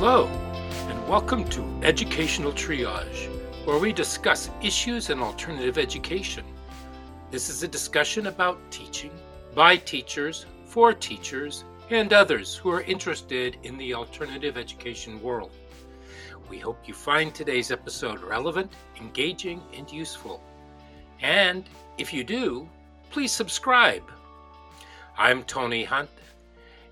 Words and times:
Hello, 0.00 0.26
and 0.88 1.08
welcome 1.08 1.44
to 1.48 1.80
Educational 1.82 2.52
Triage, 2.52 3.26
where 3.64 3.80
we 3.80 3.92
discuss 3.92 4.48
issues 4.62 5.10
in 5.10 5.18
alternative 5.18 5.76
education. 5.76 6.44
This 7.32 7.48
is 7.48 7.64
a 7.64 7.68
discussion 7.68 8.28
about 8.28 8.60
teaching, 8.70 9.10
by 9.56 9.76
teachers, 9.76 10.46
for 10.66 10.92
teachers, 10.92 11.64
and 11.90 12.12
others 12.12 12.54
who 12.54 12.70
are 12.70 12.82
interested 12.82 13.56
in 13.64 13.76
the 13.76 13.92
alternative 13.92 14.56
education 14.56 15.20
world. 15.20 15.50
We 16.48 16.60
hope 16.60 16.86
you 16.86 16.94
find 16.94 17.34
today's 17.34 17.72
episode 17.72 18.20
relevant, 18.20 18.72
engaging, 19.00 19.60
and 19.76 19.90
useful. 19.90 20.40
And 21.22 21.68
if 21.98 22.14
you 22.14 22.22
do, 22.22 22.68
please 23.10 23.32
subscribe. 23.32 24.04
I'm 25.18 25.42
Tony 25.42 25.82
Hunt, 25.82 26.08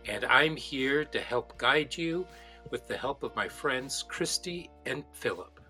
and 0.09 0.25
I'm 0.25 0.57
here 0.57 1.05
to 1.05 1.21
help 1.21 1.57
guide 1.57 1.97
you 1.97 2.27
with 2.71 2.89
the 2.89 2.97
help 2.97 3.23
of 3.23 3.35
my 3.37 3.49
friends 3.49 4.05
Christy 4.09 4.71
and 4.87 5.05
Philip. 5.13 5.61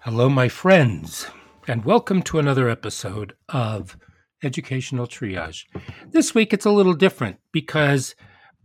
Hello, 0.00 0.28
my 0.28 0.48
friends, 0.48 1.26
and 1.68 1.84
welcome 1.84 2.22
to 2.22 2.38
another 2.38 2.68
episode 2.68 3.34
of 3.48 3.96
Educational 4.42 5.06
Triage. 5.06 5.64
This 6.10 6.34
week 6.34 6.52
it's 6.52 6.66
a 6.66 6.70
little 6.70 6.94
different 6.94 7.38
because 7.52 8.14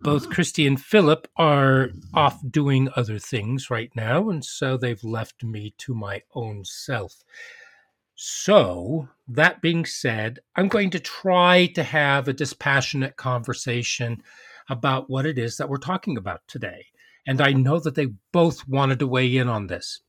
both 0.02 0.30
Christy 0.30 0.66
and 0.66 0.82
Philip 0.82 1.28
are 1.38 1.90
off 2.14 2.40
doing 2.50 2.90
other 2.96 3.20
things 3.20 3.70
right 3.70 3.92
now, 3.96 4.30
and 4.30 4.44
so 4.44 4.78
they've 4.78 5.04
left 5.04 5.44
me 5.44 5.74
to 5.80 5.94
my 5.94 6.24
own 6.34 6.64
self. 6.66 7.24
So, 8.16 9.08
that 9.28 9.62
being 9.62 9.86
said, 9.86 10.40
I'm 10.56 10.68
going 10.68 10.90
to 10.92 11.00
try 11.00 11.68
to 11.68 11.84
have 11.84 12.28
a 12.28 12.34
dispassionate 12.34 13.16
conversation 13.16 14.24
about 14.70 15.10
what 15.10 15.26
it 15.26 15.38
is 15.38 15.58
that 15.58 15.70
we're 15.70 15.78
talking 15.78 16.18
about 16.18 16.42
today. 16.48 16.86
And 17.28 17.42
I 17.42 17.54
know 17.54 17.80
that 17.80 17.96
they 17.96 18.08
both 18.32 18.68
wanted 18.68 19.00
to 19.00 19.08
weigh 19.08 19.38
in 19.38 19.48
on 19.48 19.68
this. 19.68 20.02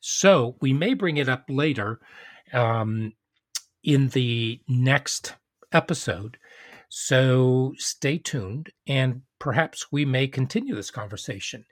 So 0.00 0.56
we 0.60 0.72
may 0.72 0.94
bring 0.94 1.16
it 1.16 1.28
up 1.28 1.44
later 1.48 2.00
um, 2.52 3.12
in 3.82 4.08
the 4.08 4.60
next 4.68 5.34
episode. 5.72 6.38
So 6.88 7.74
stay 7.76 8.18
tuned 8.18 8.70
and 8.86 9.22
perhaps 9.38 9.86
we 9.92 10.04
may 10.04 10.26
continue 10.26 10.74
this 10.74 10.90
conversation. 10.90 11.64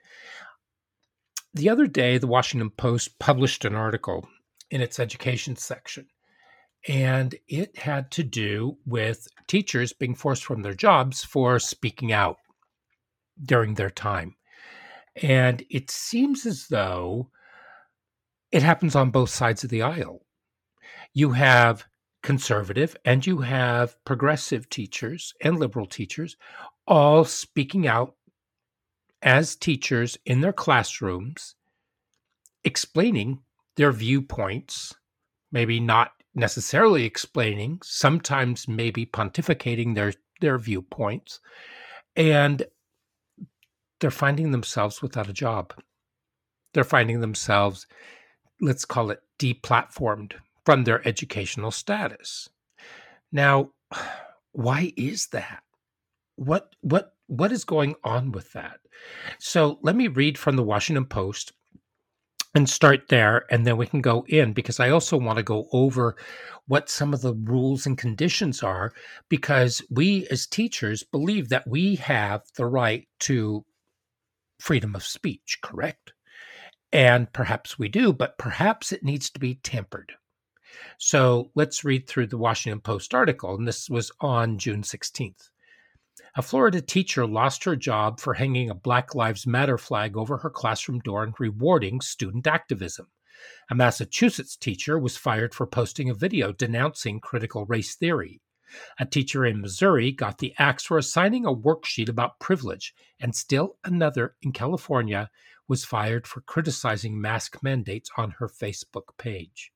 The 1.53 1.69
other 1.69 1.87
day, 1.87 2.17
the 2.17 2.27
Washington 2.27 2.69
Post 2.69 3.17
published 3.19 3.65
an 3.65 3.75
article 3.75 4.27
in 4.69 4.81
its 4.81 4.99
education 4.99 5.55
section, 5.55 6.07
and 6.87 7.33
it 7.47 7.75
had 7.75 8.11
to 8.11 8.23
do 8.23 8.77
with 8.85 9.27
teachers 9.47 9.91
being 9.91 10.13
forced 10.13 10.45
from 10.45 10.61
their 10.61 10.75
jobs 10.75 11.23
for 11.23 11.59
speaking 11.59 12.13
out 12.13 12.37
during 13.43 13.73
their 13.73 13.89
time. 13.89 14.35
And 15.21 15.63
it 15.69 15.91
seems 15.91 16.45
as 16.45 16.67
though 16.67 17.29
it 18.51 18.63
happens 18.63 18.95
on 18.95 19.11
both 19.11 19.29
sides 19.29 19.63
of 19.63 19.69
the 19.69 19.81
aisle. 19.81 20.25
You 21.13 21.31
have 21.31 21.85
conservative 22.23 22.95
and 23.05 23.25
you 23.25 23.39
have 23.39 23.95
progressive 24.05 24.69
teachers 24.69 25.33
and 25.41 25.59
liberal 25.59 25.85
teachers 25.85 26.35
all 26.87 27.23
speaking 27.23 27.87
out 27.87 28.15
as 29.21 29.55
teachers 29.55 30.17
in 30.25 30.41
their 30.41 30.53
classrooms, 30.53 31.55
explaining 32.63 33.39
their 33.75 33.91
viewpoints, 33.91 34.95
maybe 35.51 35.79
not 35.79 36.11
necessarily 36.33 37.05
explaining, 37.05 37.79
sometimes 37.83 38.67
maybe 38.67 39.05
pontificating 39.05 39.95
their, 39.95 40.13
their 40.41 40.57
viewpoints, 40.57 41.39
and 42.15 42.63
they're 43.99 44.11
finding 44.11 44.51
themselves 44.51 45.01
without 45.01 45.29
a 45.29 45.33
job. 45.33 45.73
They're 46.73 46.83
finding 46.83 47.19
themselves, 47.19 47.87
let's 48.61 48.85
call 48.85 49.11
it 49.11 49.21
deplatformed 49.39 50.33
from 50.65 50.83
their 50.83 51.05
educational 51.07 51.71
status. 51.71 52.49
Now, 53.31 53.71
why 54.51 54.93
is 54.97 55.27
that? 55.27 55.63
What 56.35 56.73
what 56.81 57.13
what 57.27 57.51
is 57.51 57.63
going 57.63 57.95
on 58.03 58.31
with 58.31 58.53
that? 58.53 58.79
So 59.39 59.77
let 59.81 59.95
me 59.95 60.07
read 60.07 60.37
from 60.37 60.55
the 60.55 60.63
Washington 60.63 61.05
Post 61.05 61.51
and 62.55 62.67
start 62.67 63.09
there 63.09 63.45
and 63.51 63.65
then 63.65 63.77
we 63.77 63.85
can 63.85 64.01
go 64.01 64.25
in 64.27 64.53
because 64.53 64.79
I 64.79 64.89
also 64.89 65.17
want 65.17 65.37
to 65.37 65.43
go 65.43 65.67
over 65.71 66.15
what 66.67 66.89
some 66.89 67.13
of 67.13 67.21
the 67.21 67.35
rules 67.35 67.85
and 67.85 67.97
conditions 67.97 68.63
are 68.63 68.91
because 69.29 69.81
we 69.91 70.27
as 70.31 70.47
teachers 70.47 71.03
believe 71.03 71.49
that 71.49 71.67
we 71.67 71.95
have 71.95 72.41
the 72.55 72.65
right 72.65 73.07
to 73.21 73.63
freedom 74.59 74.95
of 74.95 75.03
speech, 75.03 75.59
correct? 75.61 76.13
And 76.91 77.31
perhaps 77.33 77.79
we 77.79 77.87
do, 77.87 78.13
but 78.13 78.37
perhaps 78.37 78.91
it 78.91 79.03
needs 79.03 79.29
to 79.31 79.39
be 79.39 79.55
tempered. 79.55 80.13
So 80.97 81.51
let's 81.55 81.83
read 81.83 82.07
through 82.07 82.27
the 82.27 82.37
Washington 82.37 82.81
Post 82.81 83.13
article, 83.13 83.55
and 83.55 83.67
this 83.67 83.89
was 83.89 84.11
on 84.19 84.57
June 84.57 84.81
16th. 84.81 85.49
A 86.35 86.41
Florida 86.41 86.81
teacher 86.81 87.25
lost 87.25 87.63
her 87.63 87.75
job 87.75 88.19
for 88.19 88.35
hanging 88.35 88.69
a 88.69 88.75
Black 88.75 89.15
Lives 89.15 89.47
Matter 89.47 89.77
flag 89.77 90.15
over 90.15 90.37
her 90.37 90.49
classroom 90.49 90.99
door 90.99 91.23
and 91.23 91.33
rewarding 91.39 92.01
student 92.01 92.45
activism. 92.45 93.07
A 93.71 93.75
Massachusetts 93.75 94.55
teacher 94.55 94.99
was 94.99 95.17
fired 95.17 95.53
for 95.55 95.65
posting 95.65 96.09
a 96.09 96.13
video 96.13 96.51
denouncing 96.51 97.19
critical 97.19 97.65
race 97.65 97.95
theory. 97.95 98.41
A 98.99 99.05
teacher 99.05 99.45
in 99.45 99.61
Missouri 99.61 100.11
got 100.11 100.37
the 100.37 100.53
axe 100.57 100.83
for 100.83 100.97
assigning 100.97 101.45
a 101.45 101.53
worksheet 101.53 102.09
about 102.09 102.39
privilege, 102.39 102.93
and 103.19 103.35
still 103.35 103.77
another 103.83 104.35
in 104.41 104.51
California 104.51 105.29
was 105.67 105.85
fired 105.85 106.27
for 106.27 106.41
criticizing 106.41 107.21
mask 107.21 107.61
mandates 107.61 108.09
on 108.17 108.31
her 108.31 108.47
Facebook 108.47 109.17
page. 109.17 109.71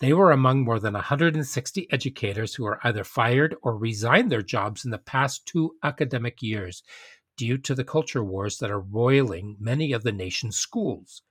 They 0.00 0.12
were 0.12 0.30
among 0.30 0.62
more 0.62 0.78
than 0.78 0.94
160 0.94 1.88
educators 1.90 2.54
who 2.54 2.64
were 2.64 2.78
either 2.84 3.02
fired 3.02 3.56
or 3.62 3.76
resigned 3.76 4.30
their 4.30 4.42
jobs 4.42 4.84
in 4.84 4.92
the 4.92 4.98
past 4.98 5.44
two 5.44 5.74
academic 5.82 6.40
years 6.40 6.84
due 7.36 7.58
to 7.58 7.74
the 7.74 7.84
culture 7.84 8.22
wars 8.22 8.58
that 8.58 8.70
are 8.70 8.80
roiling 8.80 9.56
many 9.58 9.92
of 9.92 10.04
the 10.04 10.12
nation's 10.12 10.56
schools, 10.56 11.22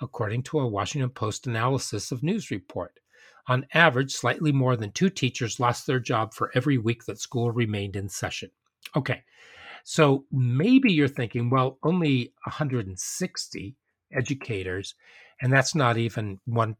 according 0.00 0.42
to 0.44 0.60
a 0.60 0.68
Washington 0.68 1.10
Post 1.10 1.46
analysis 1.46 2.12
of 2.12 2.22
news 2.22 2.50
report. 2.50 3.00
On 3.46 3.66
average, 3.74 4.12
slightly 4.12 4.52
more 4.52 4.76
than 4.76 4.92
two 4.92 5.10
teachers 5.10 5.60
lost 5.60 5.86
their 5.86 6.00
job 6.00 6.32
for 6.32 6.50
every 6.54 6.78
week 6.78 7.04
that 7.04 7.20
school 7.20 7.50
remained 7.50 7.96
in 7.96 8.08
session. 8.08 8.50
Okay, 8.96 9.22
so 9.84 10.24
maybe 10.32 10.92
you're 10.92 11.08
thinking, 11.08 11.50
well, 11.50 11.78
only 11.82 12.32
160 12.44 13.76
educators, 14.12 14.94
and 15.40 15.52
that's 15.52 15.74
not 15.74 15.98
even 15.98 16.40
one. 16.46 16.76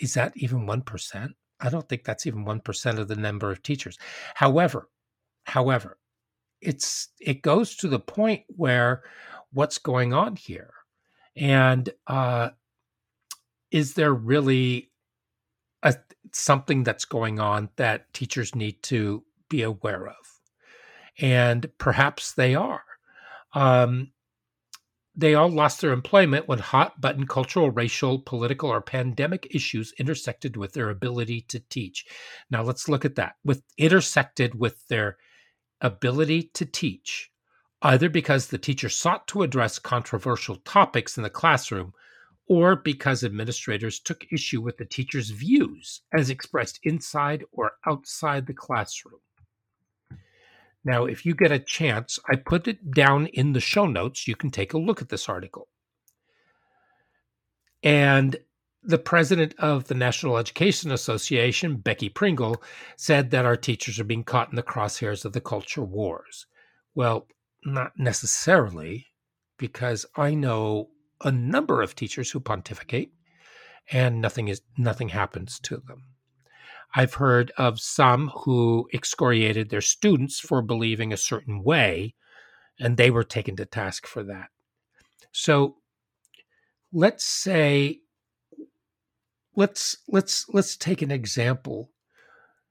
Is 0.00 0.14
that 0.14 0.32
even 0.36 0.66
1%? 0.66 1.30
I 1.60 1.70
don't 1.70 1.88
think 1.88 2.04
that's 2.04 2.26
even 2.26 2.44
1% 2.44 2.98
of 2.98 3.08
the 3.08 3.16
number 3.16 3.50
of 3.50 3.62
teachers. 3.62 3.98
However, 4.34 4.90
however, 5.44 5.98
it's 6.60 7.08
it 7.20 7.42
goes 7.42 7.76
to 7.76 7.88
the 7.88 8.00
point 8.00 8.42
where 8.48 9.02
what's 9.52 9.78
going 9.78 10.12
on 10.12 10.36
here 10.36 10.72
and 11.36 11.90
uh, 12.06 12.50
is 13.70 13.94
there 13.94 14.14
really 14.14 14.90
something 16.32 16.82
that's 16.82 17.04
going 17.04 17.40
on 17.40 17.68
that 17.76 18.12
teachers 18.12 18.54
need 18.54 18.82
to 18.84 19.24
be 19.48 19.62
aware 19.62 20.06
of. 20.08 20.14
And 21.18 21.70
perhaps 21.78 22.32
they 22.32 22.54
are. 22.54 22.82
Um, 23.54 24.12
they 25.16 25.34
all 25.34 25.48
lost 25.48 25.80
their 25.80 25.92
employment 25.92 26.46
when 26.46 26.58
hot 26.58 27.00
button 27.00 27.26
cultural, 27.26 27.70
racial, 27.70 28.18
political, 28.18 28.70
or 28.70 28.82
pandemic 28.82 29.48
issues 29.50 29.94
intersected 29.98 30.56
with 30.58 30.74
their 30.74 30.90
ability 30.90 31.40
to 31.48 31.58
teach. 31.58 32.04
Now 32.50 32.62
let's 32.62 32.88
look 32.88 33.06
at 33.06 33.14
that. 33.14 33.36
With 33.42 33.62
intersected 33.78 34.54
with 34.54 34.86
their 34.88 35.16
ability 35.80 36.50
to 36.54 36.66
teach, 36.66 37.30
either 37.80 38.10
because 38.10 38.48
the 38.48 38.58
teacher 38.58 38.90
sought 38.90 39.26
to 39.28 39.42
address 39.42 39.78
controversial 39.78 40.56
topics 40.56 41.16
in 41.16 41.22
the 41.22 41.30
classroom 41.30 41.94
or 42.48 42.76
because 42.76 43.24
administrators 43.24 43.98
took 43.98 44.24
issue 44.32 44.60
with 44.60 44.76
the 44.76 44.84
teacher's 44.84 45.30
views 45.30 46.02
as 46.12 46.30
expressed 46.30 46.78
inside 46.84 47.44
or 47.52 47.72
outside 47.86 48.46
the 48.46 48.54
classroom. 48.54 49.20
Now, 50.84 51.06
if 51.06 51.26
you 51.26 51.34
get 51.34 51.50
a 51.50 51.58
chance, 51.58 52.18
I 52.28 52.36
put 52.36 52.68
it 52.68 52.92
down 52.92 53.26
in 53.26 53.52
the 53.52 53.60
show 53.60 53.86
notes. 53.86 54.28
You 54.28 54.36
can 54.36 54.50
take 54.50 54.72
a 54.72 54.78
look 54.78 55.02
at 55.02 55.08
this 55.08 55.28
article. 55.28 55.68
And 57.82 58.36
the 58.84 58.98
president 58.98 59.54
of 59.58 59.88
the 59.88 59.94
National 59.94 60.38
Education 60.38 60.92
Association, 60.92 61.78
Becky 61.78 62.08
Pringle, 62.08 62.62
said 62.96 63.32
that 63.32 63.44
our 63.44 63.56
teachers 63.56 63.98
are 63.98 64.04
being 64.04 64.22
caught 64.22 64.50
in 64.50 64.56
the 64.56 64.62
crosshairs 64.62 65.24
of 65.24 65.32
the 65.32 65.40
culture 65.40 65.82
wars. 65.82 66.46
Well, 66.94 67.26
not 67.64 67.92
necessarily, 67.98 69.06
because 69.58 70.06
I 70.16 70.34
know 70.34 70.90
a 71.22 71.32
number 71.32 71.82
of 71.82 71.94
teachers 71.94 72.30
who 72.30 72.40
pontificate 72.40 73.12
and 73.90 74.20
nothing 74.20 74.48
is 74.48 74.62
nothing 74.76 75.08
happens 75.10 75.58
to 75.60 75.76
them. 75.86 76.02
I've 76.94 77.14
heard 77.14 77.52
of 77.56 77.80
some 77.80 78.28
who 78.28 78.88
excoriated 78.92 79.70
their 79.70 79.80
students 79.80 80.40
for 80.40 80.62
believing 80.62 81.12
a 81.12 81.16
certain 81.16 81.62
way 81.62 82.14
and 82.78 82.96
they 82.96 83.10
were 83.10 83.24
taken 83.24 83.56
to 83.56 83.66
task 83.66 84.06
for 84.06 84.22
that. 84.24 84.48
So 85.32 85.76
let's 86.92 87.24
say 87.24 88.00
let's 89.56 89.96
let's 90.08 90.46
let's 90.50 90.76
take 90.76 91.02
an 91.02 91.10
example 91.10 91.90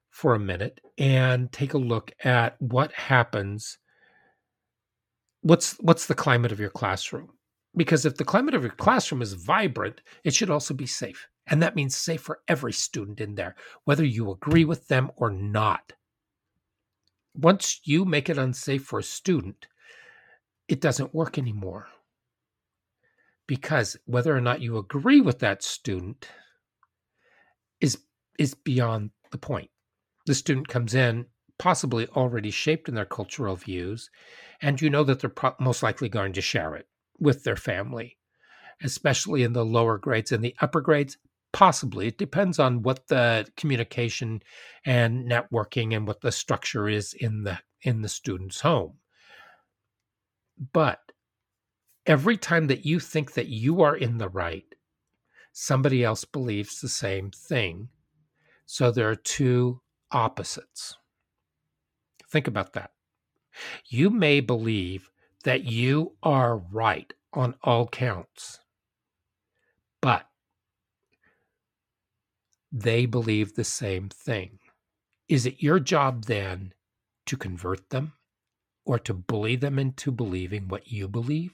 for 0.09 0.33
a 0.33 0.39
minute 0.39 0.79
and 0.97 1.51
take 1.51 1.73
a 1.73 1.77
look 1.77 2.11
at 2.23 2.59
what 2.61 2.91
happens 2.93 3.77
what's 5.41 5.73
what's 5.73 6.05
the 6.07 6.15
climate 6.15 6.51
of 6.51 6.59
your 6.59 6.69
classroom 6.69 7.34
because 7.75 8.05
if 8.05 8.15
the 8.15 8.23
climate 8.23 8.53
of 8.53 8.63
your 8.63 8.71
classroom 8.71 9.21
is 9.21 9.33
vibrant 9.33 10.01
it 10.23 10.33
should 10.33 10.49
also 10.49 10.73
be 10.73 10.85
safe. 10.85 11.27
And 11.47 11.61
that 11.61 11.75
means 11.75 11.95
safe 11.95 12.21
for 12.21 12.39
every 12.47 12.73
student 12.73 13.21
in 13.21 13.35
there 13.35 13.55
whether 13.83 14.05
you 14.05 14.31
agree 14.31 14.65
with 14.65 14.87
them 14.87 15.11
or 15.15 15.29
not. 15.29 15.93
Once 17.33 17.81
you 17.83 18.05
make 18.05 18.29
it 18.29 18.37
unsafe 18.37 18.83
for 18.83 18.99
a 18.99 19.03
student 19.03 19.67
it 20.67 20.81
doesn't 20.81 21.13
work 21.13 21.37
anymore. 21.37 21.87
Because 23.47 23.95
whether 24.05 24.35
or 24.35 24.41
not 24.41 24.61
you 24.61 24.77
agree 24.77 25.21
with 25.21 25.39
that 25.39 25.63
student 25.63 26.27
is 27.79 27.99
is 28.39 28.53
beyond 28.55 29.11
the 29.31 29.37
point. 29.37 29.69
The 30.25 30.33
student 30.33 30.67
comes 30.67 30.95
in 30.95 31.27
possibly 31.57 32.07
already 32.07 32.51
shaped 32.51 32.89
in 32.89 32.95
their 32.95 33.05
cultural 33.05 33.55
views, 33.55 34.09
and 34.61 34.81
you 34.81 34.89
know 34.89 35.03
that 35.03 35.19
they're 35.19 35.29
pro- 35.29 35.55
most 35.59 35.83
likely 35.83 36.09
going 36.09 36.33
to 36.33 36.41
share 36.41 36.75
it 36.75 36.87
with 37.19 37.43
their 37.43 37.55
family, 37.55 38.17
especially 38.81 39.43
in 39.43 39.53
the 39.53 39.65
lower 39.65 39.97
grades. 39.97 40.31
In 40.31 40.41
the 40.41 40.55
upper 40.59 40.81
grades, 40.81 41.17
possibly 41.53 42.07
it 42.07 42.17
depends 42.17 42.59
on 42.59 42.81
what 42.81 43.07
the 43.07 43.47
communication 43.55 44.41
and 44.85 45.29
networking 45.29 45.95
and 45.95 46.07
what 46.07 46.21
the 46.21 46.31
structure 46.31 46.87
is 46.87 47.13
in 47.13 47.43
the 47.43 47.59
in 47.81 48.01
the 48.01 48.09
student's 48.09 48.61
home. 48.61 48.93
But 50.73 50.99
every 52.05 52.37
time 52.37 52.67
that 52.67 52.85
you 52.85 52.99
think 52.99 53.33
that 53.33 53.47
you 53.47 53.81
are 53.81 53.95
in 53.95 54.17
the 54.17 54.29
right, 54.29 54.65
somebody 55.51 56.03
else 56.03 56.25
believes 56.25 56.81
the 56.81 56.89
same 56.89 57.31
thing. 57.31 57.89
So 58.65 58.91
there 58.91 59.09
are 59.09 59.15
two 59.15 59.81
opposites. 60.11 60.97
Think 62.29 62.47
about 62.47 62.73
that. 62.73 62.91
You 63.87 64.09
may 64.09 64.39
believe 64.41 65.09
that 65.45 65.63
you 65.63 66.11
are 66.23 66.57
right 66.57 67.13
on 67.31 67.53
all 67.63 67.87
counts, 67.87 68.59
but 70.01 70.27
they 72.71 73.05
believe 73.05 73.53
the 73.53 73.63
same 73.63 74.09
thing. 74.09 74.57
Is 75.29 75.45
it 75.45 75.61
your 75.61 75.79
job 75.79 76.25
then 76.25 76.73
to 77.27 77.37
convert 77.37 77.91
them 77.91 78.13
or 78.85 78.97
to 78.99 79.13
bully 79.13 79.55
them 79.55 79.77
into 79.77 80.11
believing 80.11 80.67
what 80.67 80.91
you 80.91 81.07
believe? 81.07 81.53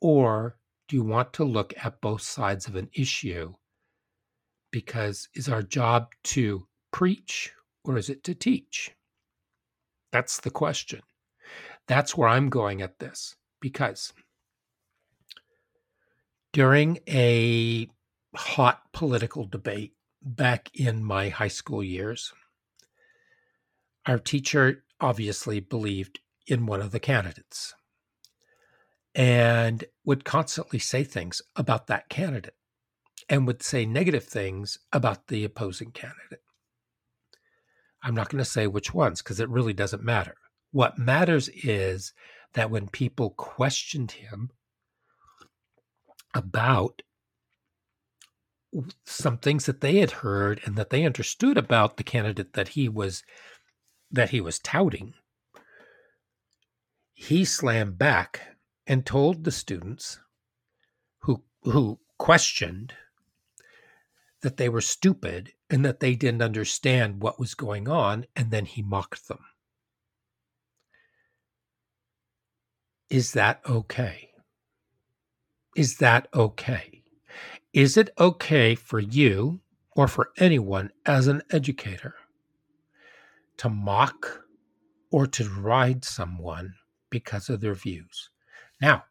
Or 0.00 0.56
do 0.88 0.96
you 0.96 1.04
want 1.04 1.32
to 1.34 1.44
look 1.44 1.74
at 1.84 2.00
both 2.00 2.22
sides 2.22 2.66
of 2.66 2.74
an 2.74 2.90
issue? 2.92 3.54
Because 4.72 5.28
is 5.32 5.48
our 5.48 5.62
job 5.62 6.08
to 6.24 6.66
preach 6.90 7.52
or 7.84 7.96
is 7.96 8.10
it 8.10 8.24
to 8.24 8.34
teach? 8.34 8.90
That's 10.10 10.40
the 10.40 10.50
question. 10.50 11.02
That's 11.86 12.16
where 12.16 12.28
I'm 12.28 12.50
going 12.50 12.82
at 12.82 12.98
this 12.98 13.36
because 13.60 14.12
during 16.52 16.98
a 17.08 17.88
hot 18.34 18.82
political 18.92 19.44
debate 19.44 19.92
back 20.22 20.70
in 20.74 21.04
my 21.04 21.28
high 21.28 21.48
school 21.48 21.82
years, 21.82 22.32
our 24.06 24.18
teacher 24.18 24.84
obviously 25.00 25.60
believed 25.60 26.20
in 26.46 26.66
one 26.66 26.80
of 26.80 26.92
the 26.92 27.00
candidates 27.00 27.74
and 29.14 29.84
would 30.04 30.24
constantly 30.24 30.78
say 30.78 31.04
things 31.04 31.42
about 31.56 31.86
that 31.86 32.08
candidate 32.08 32.54
and 33.28 33.46
would 33.46 33.62
say 33.62 33.86
negative 33.86 34.24
things 34.24 34.78
about 34.92 35.28
the 35.28 35.44
opposing 35.44 35.90
candidate. 35.90 36.42
I'm 38.02 38.14
not 38.14 38.28
going 38.28 38.42
to 38.42 38.48
say 38.50 38.66
which 38.66 38.94
ones 38.94 39.22
because 39.22 39.40
it 39.40 39.48
really 39.48 39.72
doesn't 39.72 40.04
matter. 40.04 40.36
What 40.76 40.98
matters 40.98 41.48
is 41.48 42.12
that 42.52 42.70
when 42.70 42.88
people 42.88 43.30
questioned 43.30 44.10
him 44.10 44.50
about 46.34 47.00
some 49.06 49.38
things 49.38 49.64
that 49.64 49.80
they 49.80 49.96
had 50.00 50.10
heard 50.10 50.60
and 50.66 50.76
that 50.76 50.90
they 50.90 51.06
understood 51.06 51.56
about 51.56 51.96
the 51.96 52.04
candidate 52.04 52.52
that 52.52 52.68
he 52.68 52.90
was 52.90 53.22
that 54.10 54.28
he 54.28 54.40
was 54.42 54.58
touting 54.58 55.14
he 57.14 57.46
slammed 57.46 57.96
back 57.96 58.58
and 58.86 59.06
told 59.06 59.44
the 59.44 59.52
students 59.52 60.20
who 61.20 61.42
who 61.62 62.00
questioned 62.18 62.92
that 64.42 64.58
they 64.58 64.68
were 64.68 64.82
stupid 64.82 65.54
and 65.70 65.86
that 65.86 66.00
they 66.00 66.14
didn't 66.14 66.42
understand 66.42 67.22
what 67.22 67.40
was 67.40 67.54
going 67.54 67.88
on 67.88 68.26
and 68.36 68.50
then 68.50 68.66
he 68.66 68.82
mocked 68.82 69.26
them 69.26 69.40
is 73.10 73.32
that 73.32 73.60
okay 73.68 74.30
is 75.76 75.96
that 75.98 76.28
okay 76.34 77.02
is 77.72 77.96
it 77.96 78.10
okay 78.18 78.74
for 78.74 79.00
you 79.00 79.60
or 79.96 80.08
for 80.08 80.30
anyone 80.38 80.90
as 81.04 81.26
an 81.26 81.42
educator 81.50 82.14
to 83.56 83.68
mock 83.68 84.44
or 85.10 85.26
to 85.26 85.44
deride 85.44 86.04
someone 86.04 86.74
because 87.10 87.48
of 87.48 87.60
their 87.60 87.74
views 87.74 88.30
now, 88.80 89.04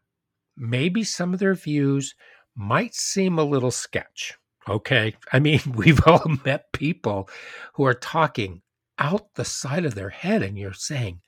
maybe 0.56 1.04
some 1.04 1.32
of 1.34 1.40
their 1.40 1.54
views 1.54 2.14
might 2.54 2.94
seem 2.94 3.38
a 3.38 3.44
little 3.44 3.70
sketch. 3.70 4.34
Okay. 4.68 5.14
I 5.32 5.38
mean, 5.38 5.60
we've 5.74 6.00
all 6.06 6.24
met 6.44 6.72
people 6.72 7.28
who 7.74 7.84
are 7.84 7.94
talking 7.94 8.62
out 8.98 9.34
the 9.34 9.44
side 9.44 9.84
of 9.84 9.94
their 9.94 10.10
head, 10.10 10.42
and 10.42 10.56
you're 10.56 10.72
saying, 10.72 11.20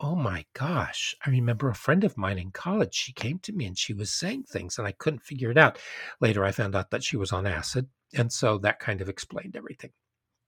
Oh 0.00 0.16
my 0.16 0.44
gosh. 0.54 1.14
I 1.24 1.30
remember 1.30 1.68
a 1.68 1.74
friend 1.74 2.04
of 2.04 2.18
mine 2.18 2.38
in 2.38 2.50
college. 2.50 2.94
She 2.94 3.12
came 3.12 3.38
to 3.40 3.52
me 3.52 3.66
and 3.66 3.78
she 3.78 3.94
was 3.94 4.10
saying 4.10 4.44
things, 4.44 4.78
and 4.78 4.86
I 4.86 4.92
couldn't 4.92 5.22
figure 5.22 5.50
it 5.50 5.58
out. 5.58 5.78
Later, 6.20 6.44
I 6.44 6.52
found 6.52 6.74
out 6.74 6.90
that 6.90 7.04
she 7.04 7.16
was 7.16 7.32
on 7.32 7.46
acid. 7.46 7.88
And 8.14 8.32
so 8.32 8.58
that 8.58 8.80
kind 8.80 9.00
of 9.00 9.08
explained 9.08 9.56
everything. 9.56 9.90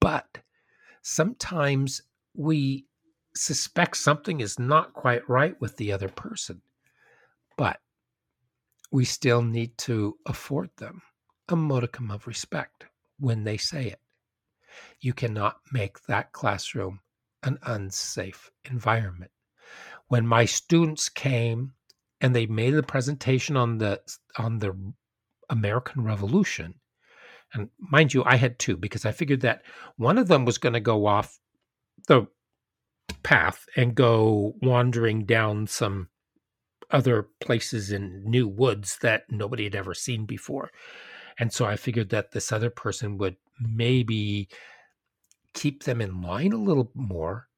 But 0.00 0.38
sometimes 1.02 2.02
we 2.34 2.86
suspect 3.34 3.96
something 3.96 4.40
is 4.40 4.58
not 4.58 4.92
quite 4.94 5.28
right 5.28 5.58
with 5.60 5.76
the 5.76 5.92
other 5.92 6.08
person. 6.08 6.60
But 7.56 7.80
we 8.90 9.04
still 9.04 9.42
need 9.42 9.76
to 9.78 10.16
afford 10.26 10.70
them 10.76 11.02
a 11.48 11.56
modicum 11.56 12.10
of 12.10 12.26
respect 12.26 12.86
when 13.18 13.44
they 13.44 13.56
say 13.56 13.86
it. 13.86 14.00
You 15.00 15.12
cannot 15.12 15.58
make 15.72 16.04
that 16.06 16.32
classroom 16.32 17.00
an 17.42 17.58
unsafe 17.62 18.50
environment. 18.64 19.30
When 20.08 20.26
my 20.26 20.44
students 20.44 21.08
came 21.08 21.72
and 22.20 22.34
they 22.34 22.46
made 22.46 22.74
a 22.74 22.82
presentation 22.82 23.56
on 23.56 23.78
the 23.78 24.00
on 24.38 24.58
the 24.58 24.74
American 25.50 26.04
Revolution, 26.04 26.74
and 27.52 27.70
mind 27.78 28.14
you, 28.14 28.22
I 28.24 28.36
had 28.36 28.58
two 28.58 28.76
because 28.76 29.04
I 29.04 29.12
figured 29.12 29.40
that 29.42 29.62
one 29.96 30.18
of 30.18 30.28
them 30.28 30.44
was 30.44 30.58
going 30.58 30.72
to 30.74 30.80
go 30.80 31.06
off 31.06 31.38
the 32.08 32.26
path 33.22 33.66
and 33.76 33.94
go 33.94 34.54
wandering 34.62 35.24
down 35.24 35.66
some 35.66 36.08
other 36.90 37.28
places 37.40 37.90
in 37.90 38.22
new 38.24 38.46
woods 38.46 38.98
that 39.02 39.24
nobody 39.30 39.64
had 39.64 39.74
ever 39.74 39.94
seen 39.94 40.24
before. 40.26 40.70
And 41.38 41.52
so 41.52 41.64
I 41.64 41.76
figured 41.76 42.10
that 42.10 42.32
this 42.32 42.52
other 42.52 42.70
person 42.70 43.18
would 43.18 43.36
maybe 43.60 44.48
keep 45.54 45.84
them 45.84 46.00
in 46.00 46.22
line 46.22 46.52
a 46.52 46.56
little 46.58 46.90
more. 46.94 47.48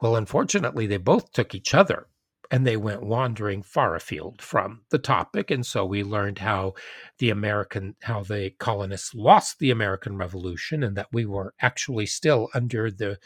Well, 0.00 0.16
unfortunately, 0.16 0.86
they 0.86 0.98
both 0.98 1.32
took 1.32 1.54
each 1.54 1.74
other 1.74 2.08
and 2.50 2.66
they 2.66 2.76
went 2.76 3.02
wandering 3.02 3.62
far 3.62 3.94
afield 3.96 4.40
from 4.42 4.82
the 4.90 4.98
topic. 4.98 5.50
And 5.50 5.66
so 5.66 5.84
we 5.84 6.04
learned 6.04 6.38
how 6.38 6.74
the 7.18 7.30
American, 7.30 7.96
how 8.02 8.22
the 8.22 8.50
colonists 8.58 9.14
lost 9.14 9.58
the 9.58 9.70
American 9.70 10.16
Revolution 10.16 10.82
and 10.82 10.96
that 10.96 11.08
we 11.12 11.26
were 11.26 11.54
actually 11.60 12.06
still 12.06 12.48
under 12.54 12.90
the 12.90 13.18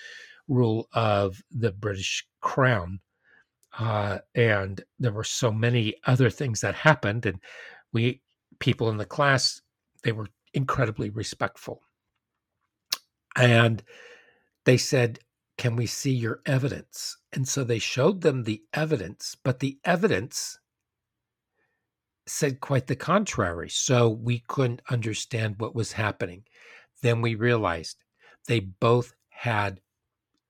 rule 0.49 0.89
of 0.95 1.43
the 1.51 1.73
British 1.73 2.27
Crown 2.41 3.01
uh, 3.79 4.19
and 4.35 4.83
there 4.99 5.13
were 5.13 5.25
so 5.25 5.53
many 5.53 5.95
other 6.07 6.31
things 6.31 6.61
that 6.61 6.75
happened 6.75 7.27
and 7.27 7.39
we 7.93 8.21
people 8.59 8.89
in 8.91 8.97
the 8.97 9.07
class 9.07 9.61
they 10.03 10.13
were 10.13 10.29
incredibly 10.55 11.11
respectful 11.11 11.81
and 13.37 13.83
they 14.65 14.77
said 14.77 15.19
can 15.61 15.77
we 15.77 15.87
see 15.87 16.13
your 16.13 16.41
evidence 16.47 17.19
and 17.33 17.47
so 17.47 17.63
they 17.63 17.79
showed 17.79 18.23
them 18.23 18.43
the 18.43 18.63
evidence 18.75 19.37
but 19.45 19.61
the 19.61 19.79
evidence 19.85 20.59
said 22.27 22.61
quite 22.61 22.87
the 22.87 22.97
contrary 22.97 23.69
so 23.69 24.09
we 24.09 24.43
couldn't 24.49 24.83
understand 24.91 25.55
what 25.59 25.75
was 25.75 25.93
happening 25.93 26.43
then 27.03 27.21
we 27.21 27.35
realized 27.35 27.99
they 28.49 28.61
both 28.61 29.15
had 29.29 29.81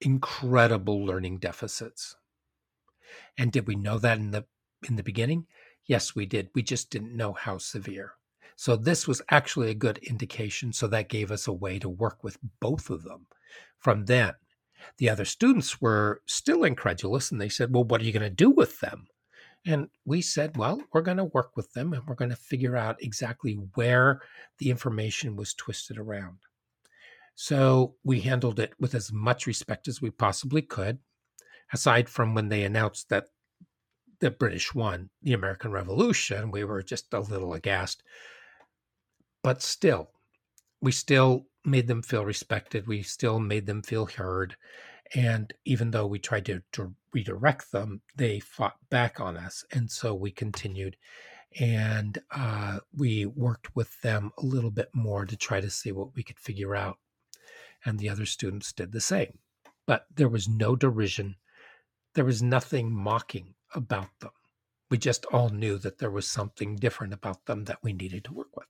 incredible 0.01 1.05
learning 1.05 1.39
deficits 1.39 2.17
and 3.37 3.53
did 3.53 3.67
we 3.67 3.75
know 3.75 3.99
that 3.99 4.19
in 4.19 4.31
the 4.31 4.45
in 4.89 4.97
the 4.97 5.03
beginning? 5.03 5.47
Yes, 5.87 6.15
we 6.15 6.27
did. 6.27 6.51
We 6.55 6.63
just 6.63 6.91
didn't 6.91 7.17
know 7.17 7.33
how 7.33 7.59
severe. 7.59 8.15
So 8.57 8.77
this 8.77 9.09
was 9.09 9.23
actually 9.31 9.71
a 9.71 9.75
good 9.75 9.99
indication. 9.99 10.73
So 10.73 10.87
that 10.89 11.09
gave 11.09 11.31
us 11.31 11.47
a 11.47 11.53
way 11.53 11.79
to 11.79 11.89
work 11.89 12.23
with 12.23 12.39
both 12.61 12.91
of 12.91 13.03
them 13.03 13.27
from 13.79 14.05
then. 14.05 14.35
The 14.99 15.09
other 15.09 15.25
students 15.25 15.81
were 15.81 16.23
still 16.27 16.65
incredulous 16.65 17.31
and 17.31 17.41
they 17.41 17.49
said, 17.49 17.73
Well, 17.73 17.85
what 17.85 18.01
are 18.01 18.05
you 18.05 18.13
going 18.13 18.23
to 18.23 18.31
do 18.31 18.51
with 18.51 18.81
them? 18.81 19.07
And 19.67 19.89
we 20.05 20.23
said, 20.23 20.57
Well, 20.57 20.83
we're 20.93 21.03
going 21.03 21.19
to 21.19 21.25
work 21.25 21.57
with 21.57 21.73
them 21.73 21.93
and 21.93 22.03
we're 22.07 22.15
going 22.15 22.31
to 22.31 22.37
figure 22.37 22.77
out 22.77 23.03
exactly 23.03 23.55
where 23.75 24.21
the 24.59 24.71
information 24.71 25.37
was 25.37 25.55
twisted 25.55 25.99
around. 25.99 26.39
So 27.35 27.95
we 28.05 28.21
handled 28.21 28.59
it 28.61 28.73
with 28.79 28.95
as 28.95 29.13
much 29.13 29.47
respect 29.47 29.89
as 29.89 30.03
we 30.03 30.11
possibly 30.11 30.63
could, 30.63 30.99
aside 31.73 32.09
from 32.09 32.35
when 32.35 32.49
they 32.49 32.65
announced 32.65 33.09
that 33.09 33.27
the 34.21 34.31
British 34.31 34.75
won 34.75 35.11
the 35.23 35.33
American 35.33 35.73
Revolution. 35.73 36.51
We 36.51 36.65
were 36.65 36.83
just 36.83 37.13
a 37.15 37.21
little 37.21 37.55
aghast. 37.55 38.03
But 39.43 39.63
still, 39.63 40.11
we 40.83 40.93
still 40.93 41.47
made 41.65 41.87
them 41.87 42.03
feel 42.03 42.25
respected. 42.25 42.87
We 42.87 43.03
still 43.03 43.39
made 43.39 43.67
them 43.67 43.83
feel 43.83 44.07
heard. 44.07 44.57
And 45.15 45.53
even 45.65 45.91
though 45.91 46.07
we 46.07 46.19
tried 46.19 46.47
to, 46.47 46.63
to 46.73 46.95
redirect 47.13 47.73
them, 47.73 48.03
they 48.17 48.41
fought 48.41 48.77
back 48.91 49.21
on 49.21 49.37
us. 49.37 49.65
And 49.73 49.91
so 49.91 50.15
we 50.15 50.31
continued 50.31 50.97
and 51.59 52.19
uh, 52.31 52.79
we 52.97 53.27
worked 53.27 53.75
with 53.75 54.01
them 54.03 54.31
a 54.39 54.45
little 54.45 54.71
bit 54.71 54.91
more 54.95 55.27
to 55.27 55.37
try 55.37 55.61
to 55.61 55.71
see 55.71 55.91
what 55.91 56.15
we 56.15 56.23
could 56.23 56.39
figure 56.39 56.77
out. 56.77 56.99
And 57.85 57.99
the 57.99 58.09
other 58.09 58.27
students 58.27 58.73
did 58.73 58.93
the 58.93 59.01
same. 59.01 59.39
But 59.87 60.07
there 60.15 60.29
was 60.29 60.49
no 60.49 60.77
derision, 60.77 61.37
there 62.15 62.25
was 62.25 62.43
nothing 62.43 62.93
mocking 62.93 63.55
about 63.75 64.11
them. 64.21 64.31
We 64.91 64.99
just 64.99 65.25
all 65.27 65.49
knew 65.49 65.79
that 65.79 65.99
there 65.99 66.11
was 66.11 66.27
something 66.27 66.77
different 66.77 67.13
about 67.13 67.47
them 67.47 67.65
that 67.65 67.79
we 67.83 67.93
needed 67.93 68.25
to 68.25 68.35
work 68.35 68.57
with. 68.57 68.67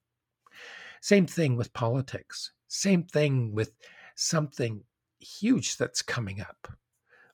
Same 1.00 1.26
thing 1.26 1.56
with 1.56 1.73
politics. 1.73 2.52
Same 2.72 3.02
thing 3.02 3.52
with 3.52 3.72
something 4.14 4.84
huge 5.18 5.76
that's 5.76 6.02
coming 6.02 6.40
up 6.40 6.68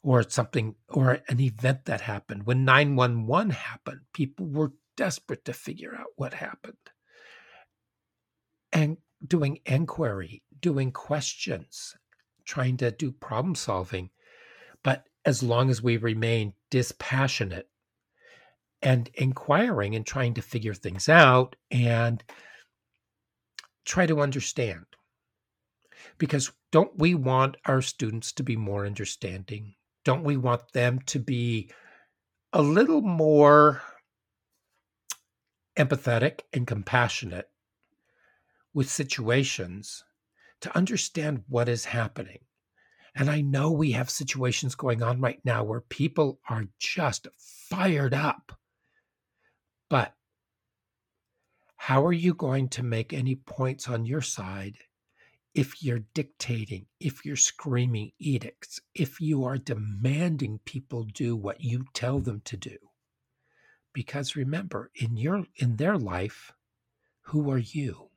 or 0.02 0.22
something 0.22 0.74
or 0.88 1.20
an 1.28 1.40
event 1.40 1.84
that 1.84 2.00
happened. 2.00 2.46
When 2.46 2.64
911 2.64 3.50
happened, 3.50 4.00
people 4.14 4.46
were 4.46 4.72
desperate 4.96 5.44
to 5.44 5.52
figure 5.52 5.94
out 5.94 6.06
what 6.16 6.32
happened. 6.32 6.78
And 8.72 8.96
doing 9.24 9.58
inquiry, 9.66 10.42
doing 10.58 10.90
questions, 10.90 11.94
trying 12.46 12.78
to 12.78 12.90
do 12.90 13.12
problem 13.12 13.54
solving. 13.54 14.08
But 14.82 15.04
as 15.26 15.42
long 15.42 15.68
as 15.68 15.82
we 15.82 15.98
remain 15.98 16.54
dispassionate 16.70 17.68
and 18.80 19.10
inquiring 19.12 19.94
and 19.94 20.06
trying 20.06 20.32
to 20.32 20.42
figure 20.42 20.74
things 20.74 21.10
out 21.10 21.56
and 21.70 22.24
try 23.84 24.06
to 24.06 24.22
understand. 24.22 24.86
Because 26.18 26.52
don't 26.72 26.98
we 26.98 27.14
want 27.14 27.56
our 27.66 27.82
students 27.82 28.32
to 28.32 28.42
be 28.42 28.56
more 28.56 28.86
understanding? 28.86 29.74
Don't 30.04 30.24
we 30.24 30.36
want 30.36 30.72
them 30.72 31.00
to 31.06 31.18
be 31.18 31.70
a 32.52 32.62
little 32.62 33.00
more 33.00 33.82
empathetic 35.76 36.40
and 36.52 36.66
compassionate 36.66 37.50
with 38.72 38.90
situations 38.90 40.04
to 40.60 40.76
understand 40.76 41.44
what 41.48 41.68
is 41.68 41.86
happening? 41.86 42.40
And 43.14 43.30
I 43.30 43.40
know 43.40 43.70
we 43.70 43.92
have 43.92 44.10
situations 44.10 44.74
going 44.74 45.02
on 45.02 45.20
right 45.20 45.40
now 45.44 45.64
where 45.64 45.80
people 45.80 46.38
are 46.48 46.66
just 46.78 47.26
fired 47.38 48.12
up. 48.12 48.52
But 49.88 50.12
how 51.76 52.04
are 52.04 52.12
you 52.12 52.34
going 52.34 52.68
to 52.70 52.82
make 52.82 53.12
any 53.12 53.36
points 53.36 53.88
on 53.88 54.04
your 54.04 54.20
side 54.20 54.76
if 55.56 55.82
you're 55.82 56.04
dictating, 56.12 56.84
if 57.00 57.24
you're 57.24 57.34
screaming 57.34 58.12
edicts, 58.18 58.78
if 58.94 59.22
you 59.22 59.42
are 59.42 59.56
demanding 59.56 60.60
people 60.66 61.04
do 61.04 61.34
what 61.34 61.62
you 61.62 61.86
tell 61.94 62.18
them 62.18 62.42
to 62.44 62.58
do? 62.58 62.76
Because 63.94 64.36
remember, 64.36 64.90
in 64.94 65.16
your 65.16 65.46
in 65.56 65.76
their 65.76 65.96
life, 65.96 66.52
who 67.22 67.50
are 67.50 67.58
you? 67.58 68.10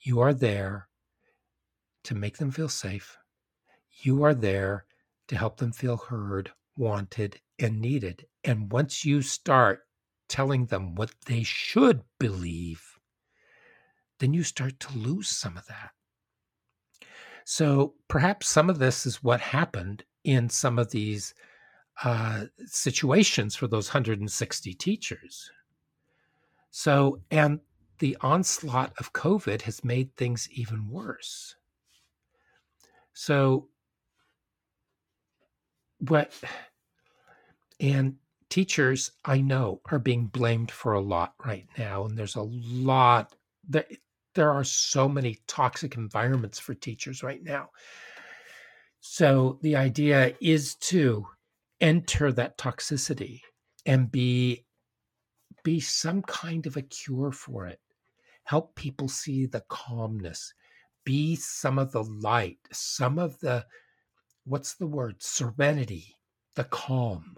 You 0.00 0.18
are 0.18 0.34
there 0.34 0.88
to 2.02 2.16
make 2.16 2.38
them 2.38 2.50
feel 2.50 2.68
safe. 2.68 3.16
You 4.02 4.24
are 4.24 4.34
there 4.34 4.86
to 5.28 5.36
help 5.36 5.58
them 5.58 5.70
feel 5.70 5.98
heard, 5.98 6.50
wanted, 6.76 7.40
and 7.60 7.80
needed. 7.80 8.26
And 8.42 8.72
once 8.72 9.04
you 9.04 9.22
start 9.22 9.86
telling 10.28 10.66
them 10.66 10.96
what 10.96 11.12
they 11.26 11.44
should 11.44 12.02
believe, 12.18 12.82
then 14.18 14.34
you 14.34 14.42
start 14.42 14.80
to 14.80 14.98
lose 14.98 15.28
some 15.28 15.56
of 15.56 15.66
that. 15.66 15.90
So 17.44 17.94
perhaps 18.08 18.48
some 18.48 18.70
of 18.70 18.78
this 18.78 19.06
is 19.06 19.22
what 19.22 19.40
happened 19.40 20.04
in 20.24 20.48
some 20.48 20.78
of 20.78 20.90
these 20.90 21.34
uh, 22.04 22.44
situations 22.66 23.54
for 23.54 23.66
those 23.66 23.88
160 23.88 24.74
teachers. 24.74 25.50
So, 26.70 27.20
and 27.30 27.60
the 27.98 28.16
onslaught 28.20 28.92
of 28.98 29.12
COVID 29.12 29.62
has 29.62 29.84
made 29.84 30.14
things 30.16 30.48
even 30.52 30.88
worse. 30.88 31.56
So, 33.12 33.68
what, 35.98 36.32
and 37.80 38.14
teachers 38.48 39.10
I 39.24 39.40
know 39.40 39.80
are 39.90 39.98
being 39.98 40.26
blamed 40.26 40.70
for 40.70 40.94
a 40.94 41.00
lot 41.00 41.34
right 41.44 41.66
now, 41.76 42.06
and 42.06 42.16
there's 42.16 42.36
a 42.36 42.42
lot 42.42 43.34
that 43.68 43.88
there 44.40 44.50
are 44.50 44.64
so 44.64 45.06
many 45.06 45.36
toxic 45.46 45.98
environments 45.98 46.58
for 46.58 46.72
teachers 46.72 47.22
right 47.22 47.42
now. 47.42 47.68
So 49.00 49.58
the 49.60 49.76
idea 49.76 50.34
is 50.40 50.76
to 50.76 51.26
enter 51.82 52.32
that 52.32 52.56
toxicity 52.56 53.42
and 53.84 54.10
be 54.10 54.64
be 55.62 55.78
some 55.78 56.22
kind 56.22 56.66
of 56.66 56.78
a 56.78 56.82
cure 56.82 57.32
for 57.32 57.66
it. 57.66 57.80
Help 58.44 58.74
people 58.76 59.08
see 59.08 59.44
the 59.44 59.62
calmness. 59.68 60.54
Be 61.04 61.36
some 61.36 61.78
of 61.78 61.92
the 61.92 62.04
light, 62.04 62.60
some 62.72 63.18
of 63.18 63.38
the 63.40 63.66
what's 64.44 64.72
the 64.72 64.86
word? 64.86 65.16
Serenity, 65.22 66.16
the 66.54 66.64
calm. 66.64 67.34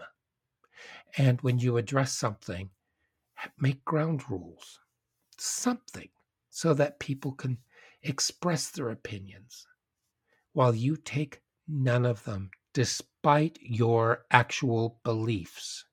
And 1.17 1.41
when 1.41 1.59
you 1.59 1.75
address 1.75 2.13
something, 2.13 2.69
make 3.59 3.83
ground 3.83 4.23
rules, 4.29 4.79
something 5.37 6.07
so 6.55 6.71
that 6.71 6.99
people 6.99 7.31
can 7.31 7.57
express 8.03 8.69
their 8.69 8.91
opinions 8.91 9.65
while 10.53 10.75
you 10.75 10.95
take 10.95 11.41
none 11.67 12.05
of 12.05 12.23
them 12.25 12.51
despite 12.75 13.57
your 13.59 14.23
actual 14.29 14.99
beliefs. 15.03 15.85